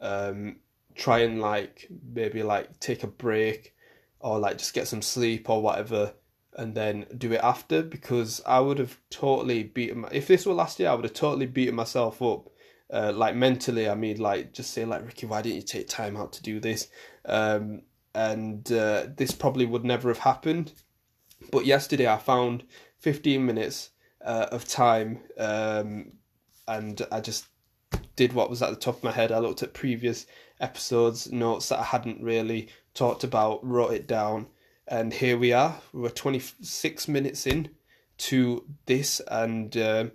Um, 0.00 0.56
try 0.94 1.20
and 1.20 1.40
like 1.40 1.88
maybe 2.12 2.42
like 2.42 2.78
take 2.80 3.02
a 3.02 3.08
break 3.08 3.74
or 4.20 4.38
like 4.38 4.58
just 4.58 4.74
get 4.74 4.88
some 4.88 5.02
sleep 5.02 5.50
or 5.50 5.60
whatever 5.60 6.14
and 6.56 6.74
then 6.74 7.04
do 7.18 7.32
it 7.32 7.40
after 7.42 7.82
because 7.82 8.40
I 8.46 8.60
would 8.60 8.78
have 8.78 8.96
totally 9.10 9.64
beaten 9.64 10.00
my, 10.00 10.08
if 10.12 10.28
this 10.28 10.46
were 10.46 10.54
last 10.54 10.78
year 10.78 10.88
I 10.88 10.94
would 10.94 11.04
have 11.04 11.14
totally 11.14 11.46
beaten 11.46 11.74
myself 11.74 12.22
up 12.22 12.48
uh, 12.92 13.12
like 13.14 13.34
mentally 13.34 13.88
I 13.88 13.94
mean 13.96 14.18
like 14.18 14.52
just 14.52 14.72
say 14.72 14.84
like 14.84 15.04
Ricky 15.04 15.26
why 15.26 15.42
didn't 15.42 15.56
you 15.56 15.62
take 15.62 15.88
time 15.88 16.16
out 16.16 16.32
to 16.34 16.42
do 16.42 16.60
this 16.60 16.88
um, 17.24 17.82
and 18.14 18.70
uh, 18.72 19.06
this 19.16 19.32
probably 19.32 19.66
would 19.66 19.84
never 19.84 20.08
have 20.08 20.18
happened 20.18 20.72
but 21.50 21.66
yesterday 21.66 22.06
I 22.06 22.16
found 22.16 22.64
15 23.00 23.44
minutes 23.44 23.90
uh, 24.24 24.46
of 24.50 24.66
time 24.66 25.20
um, 25.38 26.12
and 26.66 27.06
I 27.12 27.20
just 27.20 27.46
did 28.16 28.32
what 28.32 28.50
was 28.50 28.62
at 28.62 28.70
the 28.70 28.76
top 28.76 28.98
of 28.98 29.04
my 29.04 29.12
head 29.12 29.32
I 29.32 29.38
looked 29.38 29.62
at 29.62 29.74
previous 29.74 30.26
episodes 30.60 31.30
notes 31.32 31.68
that 31.68 31.80
I 31.80 31.84
hadn't 31.84 32.22
really 32.22 32.68
talked 32.94 33.24
about 33.24 33.64
wrote 33.66 33.92
it 33.92 34.06
down 34.06 34.46
and 34.86 35.12
here 35.12 35.38
we 35.38 35.52
are. 35.52 35.80
We're 35.92 36.10
26 36.10 37.08
minutes 37.08 37.46
in 37.46 37.70
to 38.18 38.64
this, 38.86 39.20
and 39.28 39.76
uh, 39.76 40.06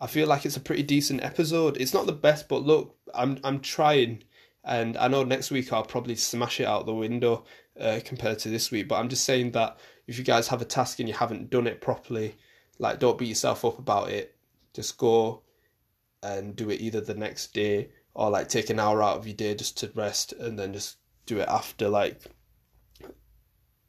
I 0.00 0.06
feel 0.06 0.26
like 0.26 0.46
it's 0.46 0.56
a 0.56 0.60
pretty 0.60 0.82
decent 0.82 1.22
episode. 1.22 1.76
It's 1.76 1.94
not 1.94 2.06
the 2.06 2.12
best, 2.12 2.48
but 2.48 2.62
look, 2.62 2.96
I'm 3.14 3.38
I'm 3.44 3.60
trying, 3.60 4.24
and 4.64 4.96
I 4.96 5.08
know 5.08 5.24
next 5.24 5.50
week 5.50 5.72
I'll 5.72 5.84
probably 5.84 6.16
smash 6.16 6.60
it 6.60 6.66
out 6.66 6.86
the 6.86 6.94
window 6.94 7.44
uh, 7.80 8.00
compared 8.04 8.38
to 8.40 8.48
this 8.48 8.70
week. 8.70 8.88
But 8.88 8.96
I'm 8.96 9.08
just 9.08 9.24
saying 9.24 9.52
that 9.52 9.78
if 10.06 10.18
you 10.18 10.24
guys 10.24 10.48
have 10.48 10.62
a 10.62 10.66
task 10.66 10.98
and 10.98 11.08
you 11.08 11.14
haven't 11.14 11.50
done 11.50 11.66
it 11.66 11.80
properly, 11.80 12.36
like 12.78 12.98
don't 12.98 13.18
beat 13.18 13.28
yourself 13.28 13.64
up 13.64 13.78
about 13.78 14.10
it. 14.10 14.36
Just 14.74 14.98
go 14.98 15.42
and 16.22 16.56
do 16.56 16.70
it 16.70 16.80
either 16.80 17.00
the 17.00 17.14
next 17.14 17.54
day 17.54 17.90
or 18.14 18.30
like 18.30 18.48
take 18.48 18.70
an 18.70 18.80
hour 18.80 19.02
out 19.02 19.16
of 19.16 19.26
your 19.26 19.36
day 19.36 19.54
just 19.54 19.78
to 19.78 19.90
rest 19.94 20.32
and 20.32 20.58
then 20.58 20.72
just 20.72 20.96
do 21.26 21.38
it 21.38 21.48
after 21.48 21.88
like 21.88 22.22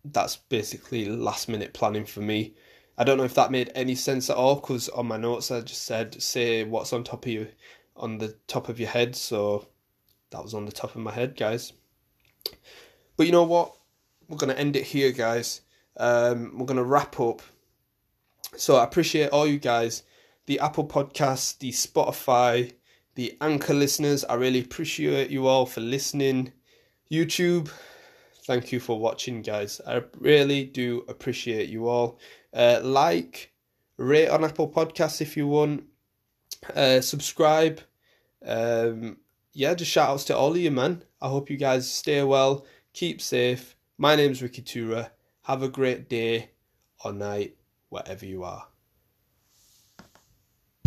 that's 0.05 0.35
basically 0.35 1.05
last 1.05 1.49
minute 1.49 1.73
planning 1.73 2.05
for 2.05 2.21
me. 2.21 2.53
I 2.97 3.03
don't 3.03 3.17
know 3.17 3.23
if 3.23 3.33
that 3.35 3.51
made 3.51 3.71
any 3.75 3.95
sense 3.95 4.29
at 4.29 4.35
all 4.35 4.55
because 4.55 4.87
on 4.89 5.07
my 5.07 5.17
notes 5.17 5.51
I 5.51 5.61
just 5.61 5.83
said 5.83 6.21
say 6.21 6.63
what's 6.63 6.93
on 6.93 7.03
top 7.03 7.25
of 7.25 7.31
you 7.31 7.47
on 7.95 8.17
the 8.17 8.35
top 8.47 8.69
of 8.69 8.79
your 8.79 8.89
head, 8.89 9.15
so 9.15 9.67
that 10.31 10.43
was 10.43 10.53
on 10.53 10.65
the 10.65 10.71
top 10.71 10.95
of 10.95 11.01
my 11.01 11.11
head, 11.11 11.35
guys. 11.35 11.73
But 13.17 13.25
you 13.25 13.31
know 13.31 13.43
what? 13.43 13.75
We're 14.27 14.37
gonna 14.37 14.53
end 14.53 14.75
it 14.75 14.83
here, 14.83 15.11
guys. 15.11 15.61
Um, 15.97 16.57
we're 16.57 16.65
gonna 16.65 16.83
wrap 16.83 17.19
up. 17.19 17.41
So 18.55 18.77
I 18.77 18.83
appreciate 18.83 19.29
all 19.29 19.47
you 19.47 19.59
guys, 19.59 20.03
the 20.45 20.59
Apple 20.59 20.87
Podcasts, 20.87 21.57
the 21.57 21.71
Spotify, 21.71 22.73
the 23.15 23.37
Anchor 23.41 23.73
listeners. 23.73 24.23
I 24.25 24.35
really 24.35 24.61
appreciate 24.61 25.29
you 25.29 25.47
all 25.47 25.65
for 25.65 25.81
listening. 25.81 26.53
YouTube, 27.11 27.69
thank 28.45 28.71
you 28.71 28.79
for 28.79 28.99
watching, 28.99 29.41
guys. 29.41 29.81
I 29.85 30.03
really 30.19 30.63
do 30.63 31.05
appreciate 31.07 31.69
you 31.69 31.87
all. 31.87 32.19
Uh, 32.53 32.79
like, 32.83 33.51
rate 33.97 34.29
on 34.29 34.43
Apple 34.43 34.71
Podcasts 34.71 35.21
if 35.21 35.35
you 35.35 35.47
want. 35.47 35.83
Uh, 36.75 37.01
subscribe. 37.01 37.81
Um, 38.45 39.17
yeah, 39.59 39.73
just 39.73 39.91
shout 39.91 40.09
outs 40.09 40.23
to 40.23 40.37
all 40.37 40.51
of 40.51 40.57
you, 40.57 40.71
man. 40.71 41.03
I 41.21 41.27
hope 41.27 41.49
you 41.49 41.57
guys 41.57 41.91
stay 41.91 42.23
well, 42.23 42.65
keep 42.93 43.19
safe. 43.19 43.75
My 43.97 44.15
name's 44.15 44.41
Ricky 44.41 44.61
Tura. 44.61 45.11
Have 45.41 45.63
a 45.63 45.67
great 45.67 46.07
day 46.07 46.51
or 47.03 47.11
night, 47.11 47.57
wherever 47.89 48.25
you 48.25 48.45
are. 48.45 48.68